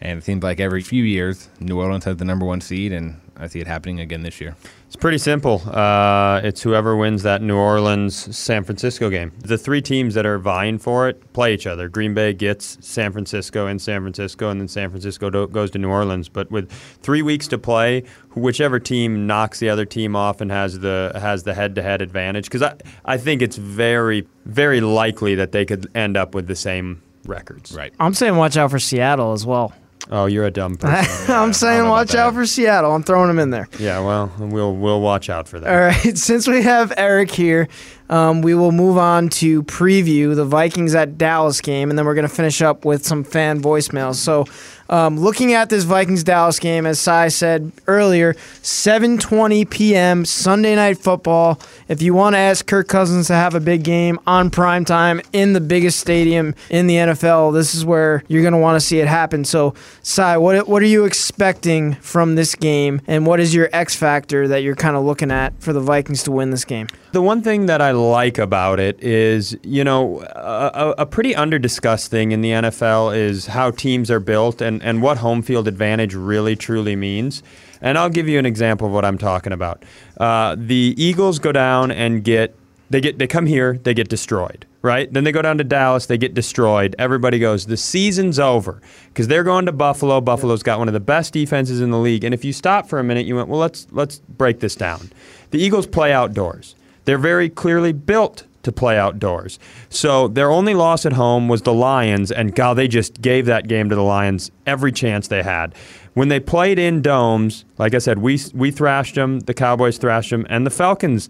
[0.00, 3.20] And it seems like every few years, New Orleans has the number one seed, and
[3.36, 4.54] I see it happening again this year.
[4.86, 5.62] It's pretty simple.
[5.66, 9.32] Uh, it's whoever wins that New Orleans San Francisco game.
[9.40, 11.88] The three teams that are vying for it play each other.
[11.88, 15.78] Green Bay gets San Francisco in San Francisco, and then San Francisco do- goes to
[15.78, 16.28] New Orleans.
[16.28, 18.04] But with three weeks to play,
[18.34, 22.02] whichever team knocks the other team off and has the has the head to head
[22.02, 26.46] advantage, because I I think it's very very likely that they could end up with
[26.46, 27.72] the same records.
[27.74, 27.92] Right.
[27.98, 29.72] I'm saying watch out for Seattle as well.
[30.10, 31.34] Oh, you're a dumb person.
[31.34, 32.94] I'm saying watch out for Seattle.
[32.94, 33.68] I'm throwing them in there.
[33.78, 35.72] yeah, well, we'll we'll watch out for that.
[35.72, 37.68] All right, since we have Eric here,
[38.10, 42.14] um, we will move on to preview the Vikings at Dallas game, and then we're
[42.14, 44.16] going to finish up with some fan voicemails.
[44.16, 44.44] So,
[44.88, 50.24] um, looking at this Vikings Dallas game, as Cy said earlier, 7:20 p.m.
[50.24, 51.60] Sunday night football.
[51.88, 55.20] If you want to ask Kirk Cousins to have a big game on prime time
[55.32, 58.86] in the biggest stadium in the NFL, this is where you're going to want to
[58.86, 59.44] see it happen.
[59.44, 63.96] So, Cy, what what are you expecting from this game, and what is your X
[63.96, 66.88] factor that you're kind of looking at for the Vikings to win this game?
[67.12, 72.10] The one thing that I like about it is, you know, a, a pretty under-discussed
[72.10, 76.14] thing in the NFL is how teams are built and, and what home field advantage
[76.14, 77.42] really truly means.
[77.80, 79.84] And I'll give you an example of what I'm talking about.
[80.18, 82.56] Uh, the Eagles go down and get
[82.90, 85.12] they get they come here, they get destroyed, right?
[85.12, 86.94] Then they go down to Dallas, they get destroyed.
[86.98, 90.20] Everybody goes, the season's over because they're going to Buffalo.
[90.20, 92.24] Buffalo's got one of the best defenses in the league.
[92.24, 95.10] And if you stop for a minute, you went, well, let's let's break this down.
[95.50, 96.74] The Eagles play outdoors.
[97.04, 99.58] They're very clearly built to play outdoors.
[99.88, 103.68] So their only loss at home was the Lions, and God, they just gave that
[103.68, 105.74] game to the Lions every chance they had.
[106.14, 110.30] When they played in domes, like I said, we we thrashed them, the Cowboys thrashed
[110.30, 111.28] them, and the Falcons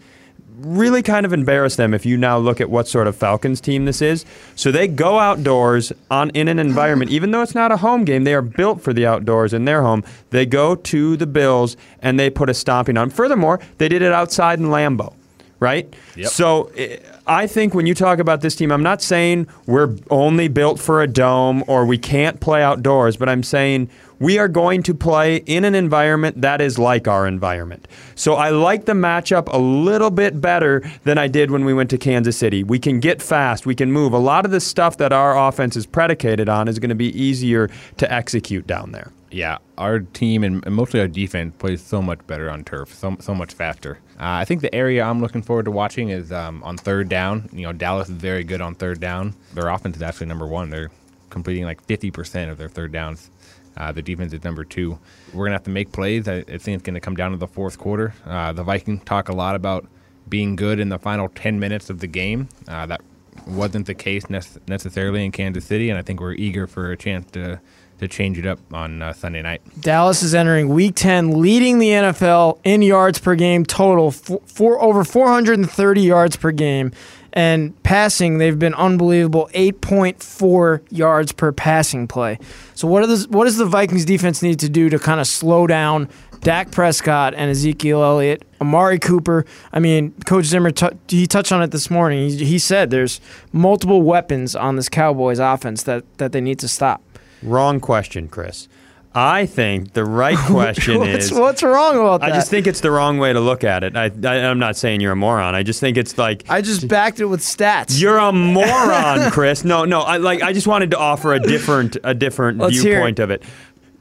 [0.59, 3.85] really kind of embarrassed them if you now look at what sort of Falcons team
[3.85, 4.25] this is.
[4.55, 8.25] So they go outdoors on in an environment, even though it's not a home game,
[8.25, 10.05] they are built for the outdoors in their home.
[10.31, 13.11] They go to the Bills and they put a stomping on.
[13.11, 15.15] Furthermore, they did it outside in Lambeau.
[15.61, 15.95] Right?
[16.17, 16.29] Yep.
[16.29, 20.49] So eh, I think when you talk about this team, I'm not saying we're only
[20.49, 23.89] built for a dome or we can't play outdoors, but I'm saying
[24.25, 27.87] we are going to play in an environment that is like our environment.
[28.15, 31.91] So I like the matchup a little bit better than I did when we went
[31.91, 32.65] to Kansas City.
[32.65, 34.15] We can get fast, we can move.
[34.15, 37.09] A lot of the stuff that our offense is predicated on is going to be
[37.21, 39.13] easier to execute down there.
[39.31, 43.35] Yeah, our team and, mostly our defense plays so much better on turf, so, so
[43.35, 43.99] much faster.
[44.19, 47.51] Uh, I think the area I'm looking forward to watching is um, on third down.
[47.53, 49.35] You know, Dallas is very good on third down.
[49.53, 50.71] Their offense is actually number one.
[50.71, 50.91] They're
[51.35, 53.29] completing like 50% of their third downs.
[53.77, 54.99] Uh, the defense is number two.
[55.33, 56.29] We're going to have to make plays.
[56.29, 58.15] I, I think it's going to come down to the fourth quarter.
[58.25, 59.87] Uh, the Vikings talk a lot about
[60.29, 62.49] being good in the final 10 minutes of the game.
[62.69, 63.01] Uh, that
[63.47, 66.97] wasn't the case nec- necessarily in Kansas City, and I think we're eager for a
[66.97, 67.61] chance to
[68.01, 69.63] to change it up on uh, Sunday night.
[69.81, 74.83] Dallas is entering Week 10, leading the NFL in yards per game total, for, for
[74.83, 76.91] over 430 yards per game.
[77.35, 82.39] And passing, they've been unbelievable 8.4 yards per passing play.
[82.75, 85.67] So, what, the, what does the Vikings defense need to do to kind of slow
[85.67, 86.09] down
[86.41, 89.45] Dak Prescott and Ezekiel Elliott, Amari Cooper?
[89.73, 92.31] I mean, Coach Zimmer, t- he touched on it this morning.
[92.31, 93.21] He, he said there's
[93.53, 97.03] multiple weapons on this Cowboys offense that, that they need to stop.
[97.43, 98.69] Wrong question, Chris.
[99.15, 102.33] I think the right question what's, is what's wrong about that?
[102.33, 103.97] I just think it's the wrong way to look at it.
[103.97, 105.55] I, I, am not saying you're a moron.
[105.55, 108.01] I just think it's like I just backed it with stats.
[108.01, 109.65] you're a moron, Chris.
[109.65, 110.01] No, no.
[110.01, 110.43] I like.
[110.43, 113.43] I just wanted to offer a different, a different Let's viewpoint of it.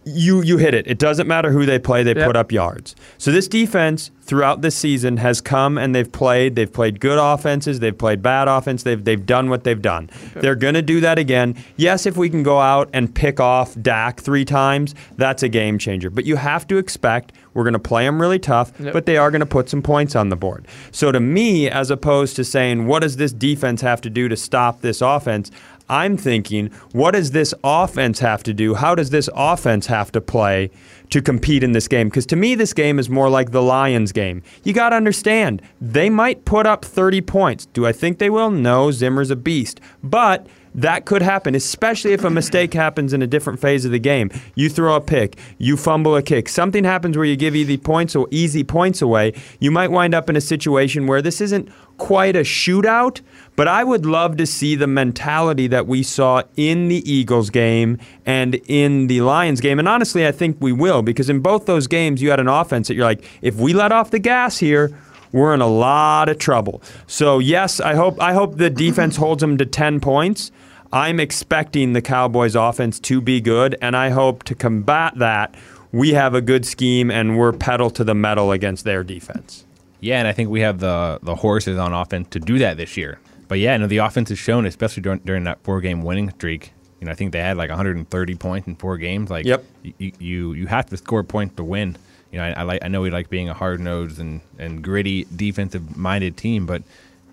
[0.06, 0.86] You you hit it.
[0.88, 2.04] It doesn't matter who they play.
[2.04, 2.26] They Yep.
[2.28, 2.96] put up yards.
[3.18, 6.56] So this defense throughout this season has come and they've played.
[6.56, 7.80] They've played good offenses.
[7.80, 8.84] They've played bad offense.
[8.84, 10.10] They've they've done what they've done.
[10.36, 11.56] They're going to do that again.
[11.78, 15.78] Yes, if we can go out and pick off Dak three times, that's a game
[15.78, 16.10] changer.
[16.10, 18.94] But you have to expect we're going to play them really tough, Yep.
[18.94, 20.68] but they are going to put some points on the board.
[20.92, 24.36] So to me, as opposed to saying what does this defense have to do to
[24.36, 25.52] stop this offense,
[25.90, 28.76] I'm thinking, what does this offense have to do?
[28.76, 30.72] How does this offense have to play
[31.10, 32.10] to compete in this game?
[32.10, 34.44] Because to me, this game is more like the Lions game.
[34.64, 37.66] You got to understand, they might put up 30 points.
[37.68, 38.50] Do I think they will?
[38.50, 39.80] No, Zimmer's a beast.
[40.04, 44.00] But that could happen, especially if a mistake happens in a different phase of the
[44.00, 44.32] game.
[44.56, 48.16] You throw a pick, you fumble a kick, something happens where you give easy points
[48.16, 49.34] or easy points away.
[49.60, 53.22] You might wind up in a situation where this isn't quite a shootout,
[53.56, 58.00] but I would love to see the mentality that we saw in the Eagles game
[58.26, 59.80] and in the Lions game.
[59.80, 62.88] And honestly, I think we will because in both those games, you had an offense
[62.88, 64.98] that you're like, if we let off the gas here,
[65.32, 66.82] we're in a lot of trouble.
[67.08, 70.52] So yes, I hope I hope the defense holds them to 10 points.
[70.94, 75.56] I'm expecting the Cowboys offense to be good and I hope to combat that
[75.92, 79.66] we have a good scheme and we're pedal to the metal against their defense.
[80.00, 82.96] Yeah, and I think we have the the horses on offense to do that this
[82.96, 83.20] year.
[83.48, 86.74] But yeah, no, the offense has shown, especially during, during that four game winning streak.
[87.00, 89.30] You know, I think they had like 130 points in four games.
[89.32, 89.66] Like, Yep.
[89.98, 91.98] you you, you have to score points to win.
[92.32, 94.84] You know, I, I like I know we like being a hard nosed and, and
[94.84, 96.84] gritty defensive minded team, but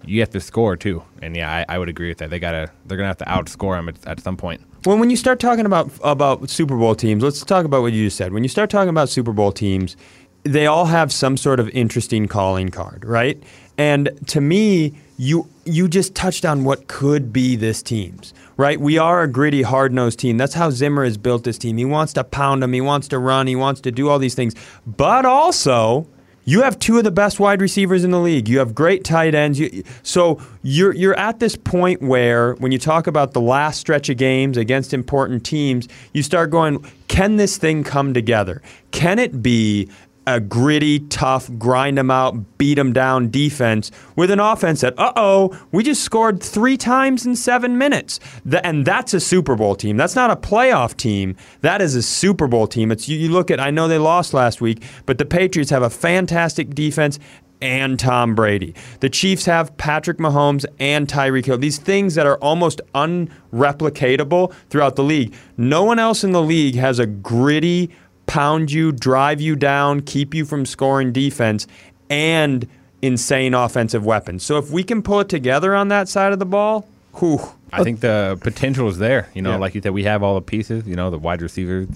[0.04, 1.02] you have to score too.
[1.22, 2.30] And yeah, I, I would agree with that.
[2.30, 4.62] They gotta they're gonna have to outscore them at, at some point.
[4.84, 8.06] Well, when you start talking about about Super Bowl teams, let's talk about what you
[8.06, 8.32] just said.
[8.32, 9.96] When you start talking about Super Bowl teams,
[10.42, 13.42] they all have some sort of interesting calling card, right?
[13.76, 18.80] And to me, you you just touched on what could be this team's, right?
[18.80, 20.38] We are a gritty, hard-nosed team.
[20.38, 21.76] That's how Zimmer has built this team.
[21.76, 24.34] He wants to pound them, he wants to run, he wants to do all these
[24.34, 24.54] things.
[24.86, 26.06] But also,
[26.50, 28.48] you have two of the best wide receivers in the league.
[28.48, 29.60] You have great tight ends.
[29.60, 34.08] You, so you're you're at this point where when you talk about the last stretch
[34.08, 38.62] of games against important teams, you start going, can this thing come together?
[38.90, 39.88] Can it be
[40.26, 45.12] a gritty, tough, grind them out, beat them down defense with an offense that, uh
[45.16, 48.20] oh, we just scored three times in seven minutes.
[48.48, 49.96] Th- and that's a Super Bowl team.
[49.96, 51.37] That's not a playoff team.
[51.62, 52.92] That is a Super Bowl team.
[52.92, 55.83] It's you, you look at, I know they lost last week, but the Patriots have
[55.83, 57.18] a fantastic defense
[57.62, 58.74] and Tom Brady.
[59.00, 61.59] The Chiefs have Patrick Mahomes and Tyreek Hill.
[61.59, 65.35] These things that are almost unreplicatable throughout the league.
[65.56, 67.90] No one else in the league has a gritty,
[68.30, 71.66] pound you, drive you down, keep you from scoring defense,
[72.08, 72.66] and
[73.02, 74.44] insane offensive weapons.
[74.44, 76.86] So if we can pull it together on that side of the ball,
[77.18, 77.40] whew.
[77.72, 79.28] I think the potential is there.
[79.34, 79.56] You know, Yeah.
[79.56, 80.86] like you said, we have all the pieces.
[80.86, 81.88] You know, the wide receivers.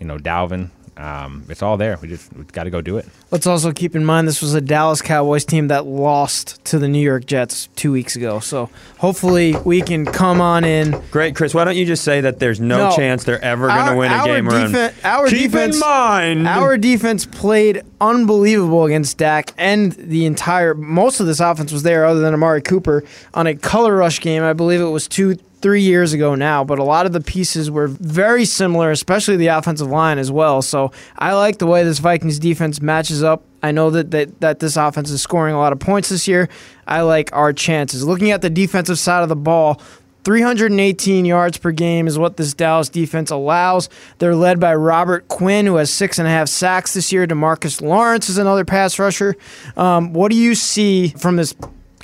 [0.00, 0.70] You know, Dalvin.
[0.96, 1.98] Um, it's all there.
[2.00, 3.06] We just we've got to go do it.
[3.30, 6.88] Let's also keep in mind this was a Dallas Cowboys team that lost to the
[6.88, 8.40] New York Jets two weeks ago.
[8.40, 10.98] So hopefully we can come on in.
[11.10, 11.52] Great, Chris.
[11.52, 12.96] Why don't you just say that there's no, No.
[12.96, 14.72] chance they're ever going to win a our game around?
[14.72, 20.74] defen- our Keep defense- in mind, Our defense played unbelievable against Dak, and the entire
[20.74, 23.04] most of this offense was there, other than Amari Cooper,
[23.34, 24.42] on a color rush game.
[24.42, 27.68] I believe it was two, three years ago now, but a lot of the pieces
[27.72, 30.62] were very similar, especially the offensive line as well.
[30.62, 33.42] So I like the way this Vikings defense matches up.
[33.64, 36.48] I know that, that that this offense is scoring a lot of points this year.
[36.86, 38.06] I like our chances.
[38.06, 39.82] Looking at the defensive side of the ball,
[40.22, 43.88] 318 yards per game is what this Dallas defense allows.
[44.18, 47.26] They're led by Robert Quinn, who has six and a half sacks this year.
[47.26, 49.34] Demarcus Lawrence is another pass rusher.
[49.76, 51.56] Um, what do you see from this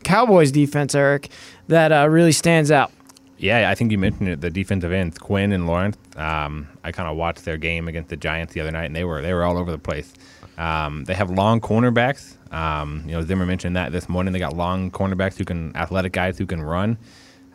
[0.02, 1.28] Cowboys defense, Eric,
[1.68, 2.90] that uh, really stands out?
[3.42, 4.40] Yeah, I think you mentioned it.
[4.40, 5.96] The defensive ends, Quinn and Lawrence.
[6.14, 9.02] Um, I kind of watched their game against the Giants the other night, and they
[9.02, 10.14] were they were all over the place.
[10.58, 12.36] Um, they have long cornerbacks.
[12.54, 14.32] Um, you know, Zimmer mentioned that this morning.
[14.32, 16.96] They got long cornerbacks who can athletic guys who can run,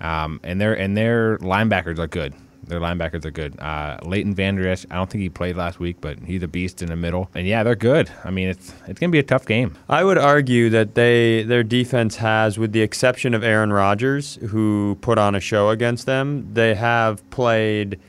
[0.01, 2.33] um, and their and their linebackers are good.
[2.63, 3.59] Their linebackers are good.
[3.59, 6.81] Uh, Leighton Vander Esch, I don't think he played last week, but he's a beast
[6.81, 7.29] in the middle.
[7.33, 8.11] And yeah, they're good.
[8.23, 9.77] I mean, it's it's gonna be a tough game.
[9.87, 14.97] I would argue that they their defense has, with the exception of Aaron Rodgers, who
[15.01, 17.99] put on a show against them, they have played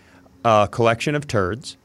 [0.45, 1.77] a collection of turds,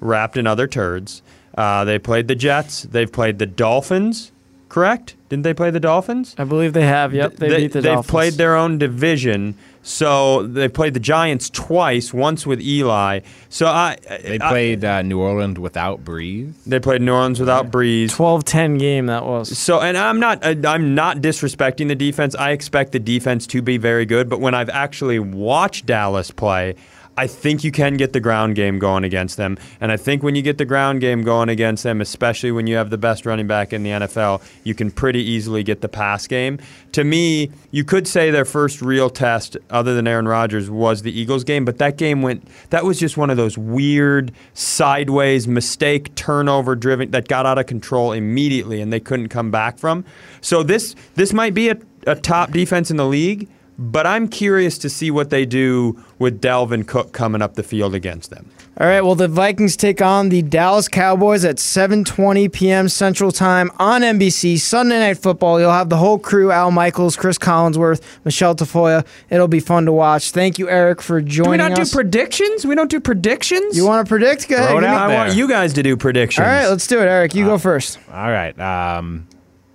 [0.00, 1.22] wrapped in other turds.
[1.56, 2.82] Uh, they played the Jets.
[2.82, 4.32] They've played the Dolphins.
[4.72, 5.16] Correct?
[5.28, 6.34] Didn't they play the Dolphins?
[6.38, 7.12] I believe they have.
[7.12, 8.10] Yep, they, beat the They've Dolphins.
[8.10, 9.54] played their own division.
[9.82, 13.20] So they played the Giants twice, once with Eli.
[13.50, 16.54] So I They I- played uh, New Orleans without Brees.
[16.64, 18.06] they played New Orleans without Brees.
[18.16, 19.58] 12-10 game that was.
[19.58, 22.34] So, and I'm not, I'm not disrespecting the defense.
[22.34, 26.76] I expect the defense to be very good, but when I've actually watched Dallas play,
[27.16, 29.58] I think you can get the ground game going against them.
[29.80, 32.76] And I think when you get the ground game going against them, especially when you
[32.76, 36.26] have the best running back in the NFL, you can pretty easily get the pass
[36.26, 36.58] game.
[36.92, 41.12] To me, you could say their first real test, other than Aaron Rodgers, was the
[41.12, 46.14] Eagles game, but that game went, that was just one of those weird, sideways, mistake,
[46.14, 50.04] turnover driven that got out of control immediately and they couldn't come back from.
[50.40, 53.48] So this, this might be a, a top defense in the league.
[53.82, 57.96] But I'm curious to see what they do with Dalvin Cook coming up the field
[57.96, 58.48] against them.
[58.78, 62.88] All right, well, the Vikings take on the Dallas Cowboys at 7:20 p.m.
[62.88, 65.58] Central Time on NBC Sunday Night Football.
[65.58, 69.04] You'll have the whole crew: Al Michaels, Chris Collinsworth, Michelle Tafoya.
[69.30, 70.30] It'll be fun to watch.
[70.30, 71.32] Thank you, Eric, for joining.
[71.32, 71.90] Do we joining not us.
[71.90, 72.64] do predictions?
[72.64, 73.76] We don't do predictions?
[73.76, 74.48] you want to predict?
[74.48, 74.68] Go ahead.
[74.68, 75.16] Throw it out I there.
[75.18, 76.46] want you guys to do predictions.
[76.46, 77.34] All right, let's do it, Eric.
[77.34, 77.98] You go first.
[78.12, 78.56] All right.
[78.60, 79.26] Um,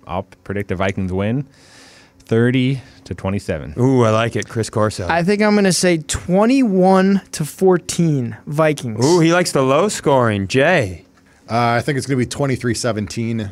[0.06, 1.46] I'll predict the Vikings win,
[2.20, 3.74] thirty to twenty-seven.
[3.78, 5.06] Ooh, I like it, Chris Corso.
[5.08, 9.04] I think I'm going to say 21 to 14 Vikings.
[9.04, 10.46] Ooh, he likes the low scoring.
[10.48, 11.04] Jay.
[11.50, 13.50] Uh, I think it's going to be 23 17.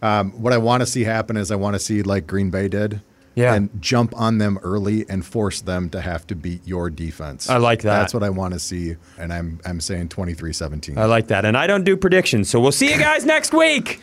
[0.00, 2.68] Um, what I want to see happen is I want to see like Green Bay
[2.68, 3.02] did.
[3.34, 3.54] Yeah.
[3.54, 7.48] And jump on them early and force them to have to beat your defense.
[7.48, 8.00] I like that.
[8.00, 8.96] That's what I want to see.
[9.18, 10.98] And I'm I'm saying 23 17.
[10.98, 11.46] I like that.
[11.46, 14.02] And I don't do predictions, so we'll see you guys next week.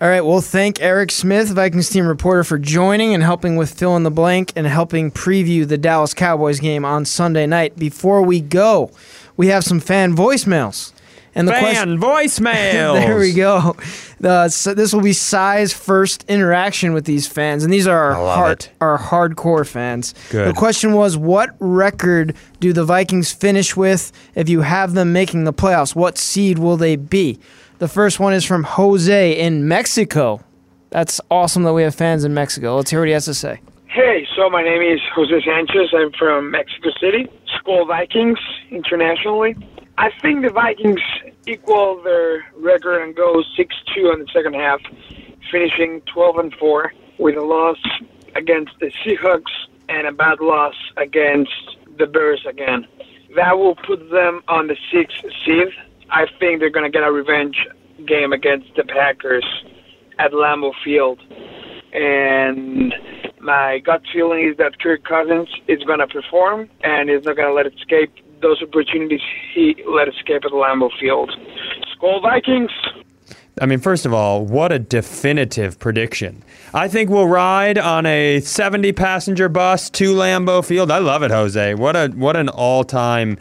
[0.00, 3.96] All right, we'll thank Eric Smith, Vikings team reporter, for joining and helping with fill
[3.96, 7.76] in the blank and helping preview the Dallas Cowboys game on Sunday night.
[7.76, 8.90] Before we go,
[9.36, 10.94] we have some fan voicemails.
[11.34, 12.94] And the question Fan voicemails.
[12.94, 13.76] there we go.
[14.24, 18.24] Uh, so this will be Cy's first interaction with these fans, and these are our
[18.24, 18.70] love hard, it.
[18.80, 20.14] our hardcore fans.
[20.30, 20.48] Good.
[20.48, 25.44] The question was, what record do the Vikings finish with if you have them making
[25.44, 25.94] the playoffs?
[25.94, 27.38] What seed will they be?
[27.80, 30.44] The first one is from Jose in Mexico.
[30.90, 32.76] That's awesome that we have fans in Mexico.
[32.76, 33.62] Let's hear what he has to say.
[33.86, 35.88] Hey, so my name is Jose Sanchez.
[35.96, 37.26] I'm from Mexico City.
[37.56, 38.38] Skol Vikings
[38.70, 39.56] internationally.
[39.96, 41.00] I think the Vikings
[41.46, 44.82] equal their record and go 6-2 on the second half,
[45.50, 47.78] finishing 12 and 4 with a loss
[48.34, 49.52] against the Seahawks
[49.88, 52.86] and a bad loss against the Bears again.
[53.36, 55.68] That will put them on the sixth seed.
[56.10, 57.56] I think they're going to get a revenge
[58.06, 59.44] game against the Packers
[60.18, 61.20] at Lambeau Field
[61.92, 62.94] and
[63.40, 67.48] my gut feeling is that Kirk Cousins is going to perform and is not going
[67.48, 69.20] to let it escape those opportunities
[69.54, 71.30] he let escape at Lambeau Field.
[71.96, 72.70] Skol Vikings.
[73.60, 76.42] I mean, first of all, what a definitive prediction.
[76.72, 80.90] I think we'll ride on a 70 passenger bus to Lambeau Field.
[80.90, 81.74] I love it, Jose.
[81.74, 83.38] What a what an all-time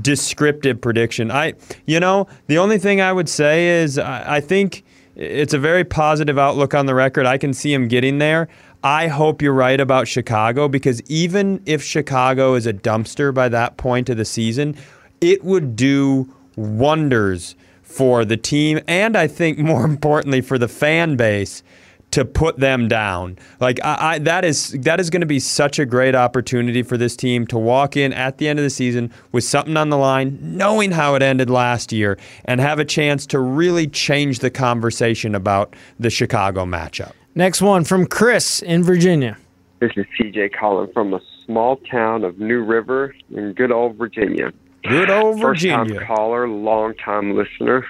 [0.00, 1.30] descriptive prediction.
[1.30, 1.54] I
[1.86, 4.84] you know, the only thing I would say is I, I think
[5.16, 7.26] it's a very positive outlook on the record.
[7.26, 8.48] I can see him getting there.
[8.84, 13.76] I hope you're right about Chicago because even if Chicago is a dumpster by that
[13.76, 14.76] point of the season,
[15.20, 21.16] it would do wonders for the team and I think more importantly for the fan
[21.16, 21.62] base
[22.10, 23.38] to put them down.
[23.60, 26.96] Like I, I that is that is going to be such a great opportunity for
[26.96, 29.98] this team to walk in at the end of the season with something on the
[29.98, 34.50] line, knowing how it ended last year and have a chance to really change the
[34.50, 37.12] conversation about the Chicago matchup.
[37.34, 39.36] Next one from Chris in Virginia.
[39.80, 44.52] This is CJ calling from a small town of New River in good old Virginia.
[44.82, 45.76] Good old Virginia.
[45.76, 46.06] First time Virginia.
[46.06, 47.86] caller, long time listener.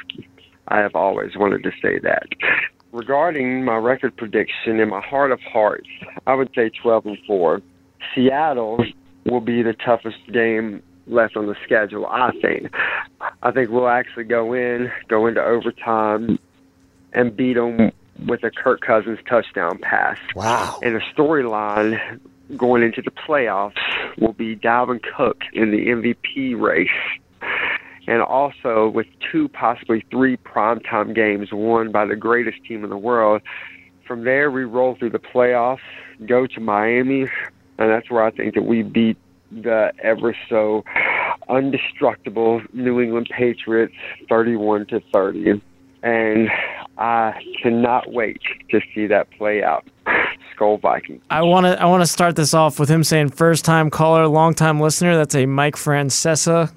[0.69, 2.27] I have always wanted to say that.
[2.93, 5.89] Regarding my record prediction, in my heart of hearts,
[6.27, 7.61] I would say 12 and 4.
[8.15, 8.83] Seattle
[9.27, 12.75] will be the toughest game left on the schedule, I think.
[13.43, 16.39] I think we'll actually go in, go into overtime,
[17.13, 17.93] and beat them
[18.27, 20.19] with a Kirk Cousins touchdown pass.
[20.35, 20.79] Wow.
[20.83, 22.21] And the storyline
[22.57, 23.77] going into the playoffs
[24.19, 26.89] will be Dalvin Cook in the MVP race.
[28.09, 32.97] And also with two, possibly three primetime games won by the greatest team in the
[32.97, 33.43] world.
[34.07, 35.79] From there, we roll through the playoffs,
[36.27, 37.29] go to Miami,
[37.79, 39.19] and that's where I think that we beat
[39.53, 40.85] the ever so
[41.51, 43.95] undestructible New England Patriots
[44.31, 45.61] 31 to 30.
[46.03, 46.49] And
[46.97, 48.41] I cannot wait
[48.71, 49.85] to see that play out.
[50.57, 51.21] Skol Viking.
[51.31, 54.27] I want to I want to start this off with him saying first time caller,
[54.27, 55.17] long time listener.
[55.17, 56.73] That's a Mike Francesa.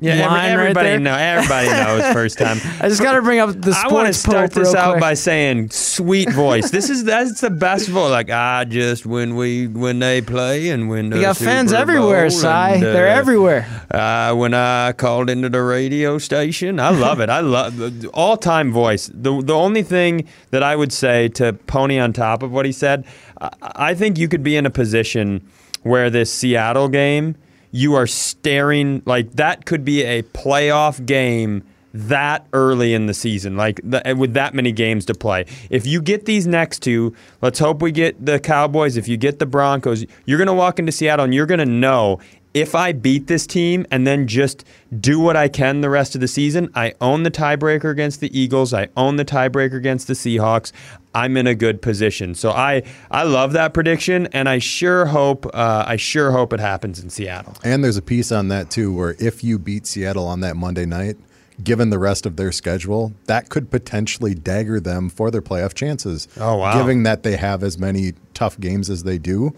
[0.00, 0.98] Yeah, every- right everybody there.
[1.00, 1.14] know.
[1.16, 2.58] Everybody knows first time.
[2.80, 5.00] I just got to bring up the sports I want to start this out quick.
[5.00, 6.70] by saying sweet voice.
[6.70, 8.10] This is that's the best voice.
[8.10, 12.22] Like I just when we when they play and when You got fans Super everywhere,
[12.28, 12.70] Bowl Cy.
[12.74, 13.66] and, They're uh, everywhere.
[13.90, 17.28] Uh, when I called into the radio station, I love it.
[17.30, 19.10] I love the all time voice.
[19.12, 22.72] The the only thing that I would say to pony on top of what he
[22.72, 23.04] said,
[23.40, 25.46] I, I think you could be in a position
[25.82, 27.36] where this Seattle game,
[27.74, 33.56] you are staring like that could be a playoff game that early in the season,
[33.56, 35.44] like the, eh, with that many games to play.
[35.70, 38.96] If you get these next two, let's hope we get the Cowboys.
[38.96, 41.66] If you get the Broncos, you're going to walk into Seattle and you're going to
[41.66, 42.20] know
[42.54, 44.64] if I beat this team and then just
[45.00, 48.38] do what I can the rest of the season, I own the tiebreaker against the
[48.38, 48.72] Eagles.
[48.72, 50.70] I own the tiebreaker against the Seahawks.
[51.14, 52.34] I'm in a good position.
[52.34, 56.60] So I I love that prediction, and I sure hope uh, I sure hope it
[56.60, 57.54] happens in Seattle.
[57.64, 60.86] And there's a piece on that too, where if you beat Seattle on that Monday
[60.86, 61.16] night,
[61.62, 66.26] given the rest of their schedule, that could potentially dagger them for their playoff chances.
[66.38, 66.76] Oh, wow.
[66.76, 69.54] Given that they have as many tough games as they do,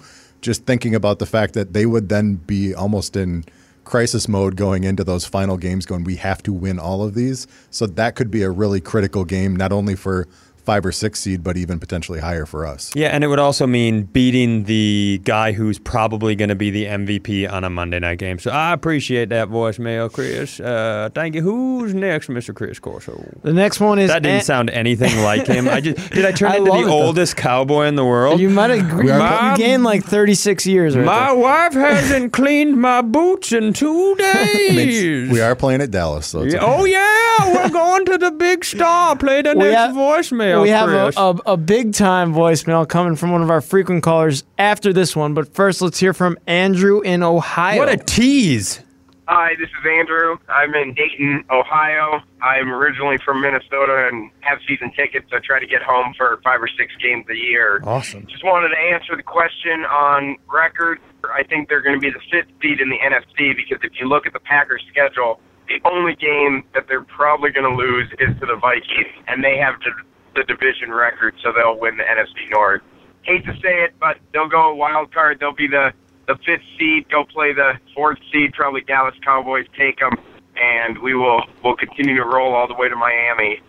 [0.46, 3.44] just thinking about the fact that they would then be almost in
[3.82, 7.48] crisis mode going into those final games, going, we have to win all of these.
[7.70, 10.28] So that could be a really critical game, not only for
[10.66, 12.92] five or six seed, but even potentially higher for us.
[12.94, 16.84] Yeah, and it would also mean beating the guy who's probably going to be the
[16.84, 18.38] MVP on a Monday night game.
[18.38, 20.60] So I appreciate that voicemail, Chris.
[20.60, 21.40] Uh, thank you.
[21.42, 22.54] Who's next, Mr.
[22.54, 23.32] Chris Corso?
[23.42, 25.68] The next one is That didn't An- sound anything like him.
[25.68, 26.24] I just did.
[26.26, 26.90] I turn I into the it, though.
[26.92, 28.40] oldest cowboy in the world.
[28.40, 29.06] You might agree.
[29.06, 31.34] My- You gained like 36 years right my there.
[31.36, 34.14] wife hasn't cleaned my boots in two
[34.56, 35.30] days.
[35.30, 36.58] We are playing at Dallas, so Yeah, okay.
[36.60, 39.14] Oh yeah, we're going to the big star.
[39.16, 40.55] Play the We next have- voicemail.
[40.62, 44.44] We have a, a, a big time voicemail coming from one of our frequent callers
[44.58, 45.34] after this one.
[45.34, 47.78] But first, let's hear from Andrew in Ohio.
[47.78, 48.80] what a tease.
[49.28, 50.36] Hi, this is Andrew.
[50.48, 52.20] I'm in Dayton, Ohio.
[52.42, 55.26] I'm originally from Minnesota and have season tickets.
[55.32, 57.80] I try to get home for five or six games a year.
[57.82, 58.24] Awesome.
[58.28, 61.00] Just wanted to answer the question on record.
[61.24, 64.08] I think they're going to be the fifth seed in the NFC because if you
[64.08, 68.38] look at the Packers' schedule, the only game that they're probably going to lose is
[68.38, 69.90] to the Vikings, and they have the,
[70.36, 72.82] the division record, so they'll win the NFC North.
[73.22, 75.40] Hate to say it, but they'll go wild card.
[75.40, 75.92] They'll be the
[76.28, 78.52] the fifth seed, go play the fourth seed.
[78.52, 80.12] Probably Dallas Cowboys take them,
[80.56, 83.60] and we will will continue to roll all the way to Miami.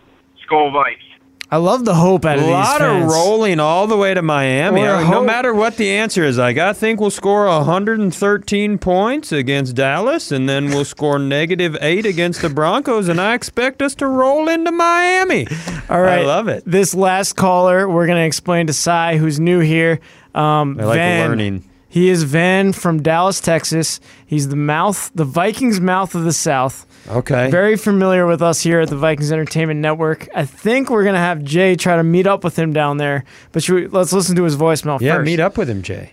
[0.46, 1.07] Skol Vikes.
[1.50, 3.10] I love the hope out of these A lot of fans.
[3.12, 4.82] rolling all the way to Miami.
[4.82, 8.78] Or I mean, no matter what the answer is, like I think we'll score 113
[8.78, 13.80] points against Dallas, and then we'll score negative eight against the Broncos, and I expect
[13.82, 15.46] us to roll into Miami.
[15.88, 16.20] All right.
[16.20, 16.64] I love it.
[16.66, 20.00] This last caller, we're going to explain to Cy, who's new here.
[20.34, 21.28] Um, I like Van.
[21.30, 21.64] learning.
[21.90, 23.98] He is Van from Dallas, Texas.
[24.26, 26.84] He's the mouth, the Vikings' mouth of the South.
[27.08, 27.50] Okay.
[27.50, 30.28] Very familiar with us here at the Vikings Entertainment Network.
[30.34, 33.24] I think we're gonna have Jay try to meet up with him down there.
[33.52, 35.26] But should we, let's listen to his voicemail yeah, first.
[35.26, 36.12] meet up with him, Jay.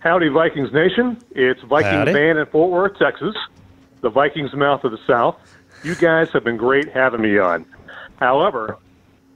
[0.00, 1.18] Howdy, Vikings Nation.
[1.32, 2.12] It's Vikings Howdy.
[2.12, 3.34] Van in Fort Worth, Texas,
[4.00, 5.36] the Vikings mouth of the South.
[5.84, 7.64] You guys have been great having me on.
[8.16, 8.76] However,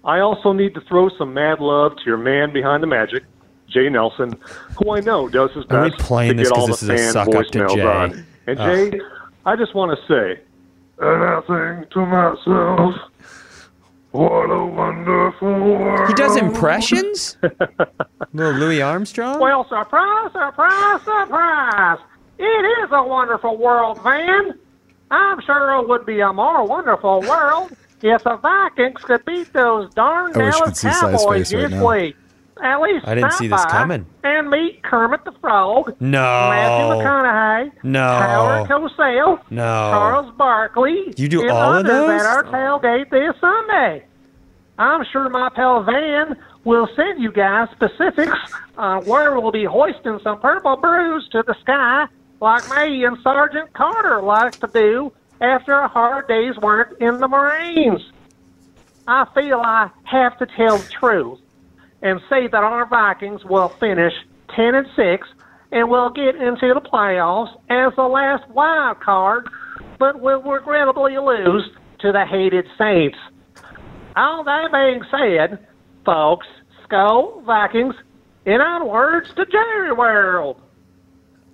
[0.04, 3.22] I also need to throw some mad love to your man behind the magic,
[3.68, 4.34] Jay Nelson,
[4.76, 6.80] who I know does his Are we best playing to this get 'cause all this
[6.80, 7.82] the is a fan suck up to voicemails Jay?
[7.82, 8.24] on.
[8.48, 8.90] And Ugh.
[8.92, 9.00] Jay,
[9.46, 10.40] I just want to say,
[11.02, 12.94] and I think to myself,
[14.12, 16.08] what a wonderful world.
[16.08, 17.36] He does impressions.
[18.32, 19.40] Little Louis Armstrong.
[19.40, 21.98] Well, surprise, surprise, surprise!
[22.38, 24.58] It is a wonderful world, Van.
[25.10, 27.72] I'm sure it would be a more wonderful world
[28.02, 31.70] if the Vikings could beat those darn I Dallas could see Cy's Cowboys face right
[31.70, 32.16] this week.
[32.60, 34.06] At least I didn't see this coming.
[34.24, 36.20] And meet Kermit the Frog, No.
[36.50, 38.06] Matthew McConaughey, No.
[38.08, 39.62] Howard Cosell, No.
[39.62, 42.20] Charles Barkley, You do all of those?
[42.20, 44.04] at our tailgate this Sunday.
[44.78, 48.38] I'm sure my pal Van will send you guys specifics
[48.78, 52.06] on where we'll be hoisting some purple brews to the sky
[52.40, 57.28] like me and Sergeant Carter like to do after a hard day's work in the
[57.28, 58.00] Marines.
[59.06, 61.40] I feel I have to tell the truth
[62.02, 64.12] and say that our Vikings will finish
[64.54, 65.28] 10 and 6
[65.70, 69.48] and will get into the playoffs as the last wild card,
[69.98, 73.16] but will regrettably lose to the hated Saints.
[74.16, 75.66] All that being said,
[76.04, 76.46] folks,
[76.84, 77.94] Skol Vikings,
[78.44, 80.60] and onwards to Jerry World.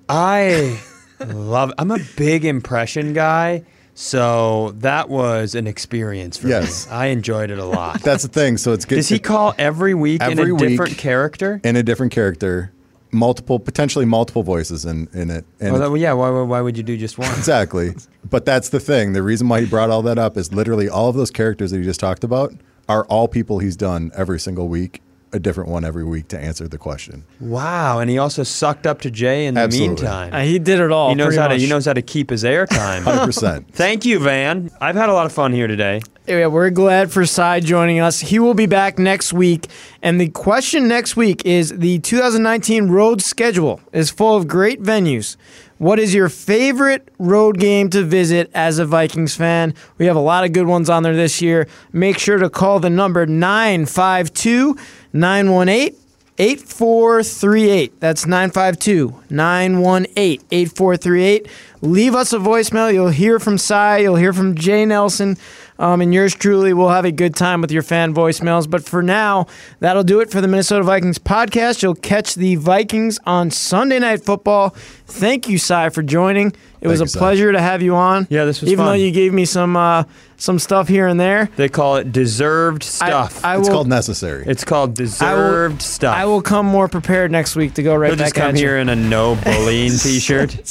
[0.08, 0.80] I
[1.26, 1.72] Love.
[1.78, 3.64] I'm a big impression guy,
[4.00, 6.86] so that was an experience for Yes.
[6.86, 6.92] me.
[6.92, 8.00] I enjoyed it a lot.
[8.04, 8.56] That's the thing.
[8.56, 8.94] So it's good.
[8.94, 10.68] Does he call every week in Every a week.
[10.68, 11.60] different character?
[11.64, 12.70] in a different character,
[13.10, 15.44] multiple, potentially multiple voices in, in it.
[15.58, 16.12] And Well, that- yeah.
[16.12, 17.28] Why, why, why would you do just one?
[17.38, 17.94] exactly.
[18.30, 19.14] But that's the thing.
[19.14, 21.78] The reason why he brought all that up is literally all of those characters that
[21.78, 22.54] he just talked about
[22.88, 25.02] are all people he's done every single week,
[25.32, 27.24] a different one every week to answer the question.
[27.40, 27.98] Wow.
[28.00, 29.88] And he also sucked up to Jay in the Absolutely.
[30.04, 30.32] meantime.
[30.34, 31.10] Uh, he did it all.
[31.10, 31.54] he knows pretty how to.
[31.56, 33.02] He knows how to keep his airtime.
[33.02, 33.66] 100%.
[33.72, 34.70] Thank you, Van.
[34.80, 36.00] I've had a lot of fun here today.
[36.26, 38.20] Yeah, we're glad for Cy joining us.
[38.20, 39.66] He will be back next week.
[40.02, 45.36] And the question next week is the 2019 road schedule is full of great venues.
[45.78, 49.72] What is your favorite road game to visit as a Vikings fan?
[49.96, 51.68] We have a lot of good ones on there this year.
[51.92, 54.76] Make sure to call the number 952
[55.12, 55.96] 918
[56.38, 58.00] 8438.
[58.00, 61.48] That's 952 918 8438.
[61.80, 62.92] Leave us a voicemail.
[62.92, 65.36] You'll hear from Cy, you'll hear from Jay Nelson,
[65.78, 66.72] um, and yours truly.
[66.72, 68.68] We'll have a good time with your fan voicemails.
[68.68, 69.46] But for now,
[69.80, 71.82] that'll do it for the Minnesota Vikings podcast.
[71.82, 74.70] You'll catch the Vikings on Sunday Night Football.
[75.06, 76.52] Thank you, Cy, for joining.
[76.80, 78.26] It was a you, pleasure to have you on.
[78.30, 80.04] Yeah, this was Even though you gave me some uh,
[80.36, 81.46] some stuff here and there.
[81.56, 83.44] They call it deserved stuff.
[83.44, 84.44] I, It's will, called necessary.
[84.46, 86.14] it's called deserved stuff.
[86.16, 88.54] I will come more prepared next week to go right He'll back just come at
[88.54, 88.60] you.
[88.60, 90.52] here in a no bullying t-shirt.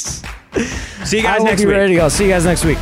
[1.04, 1.76] See you I guys will next be week.
[1.76, 2.08] ready to go.
[2.08, 2.78] See you guys next week.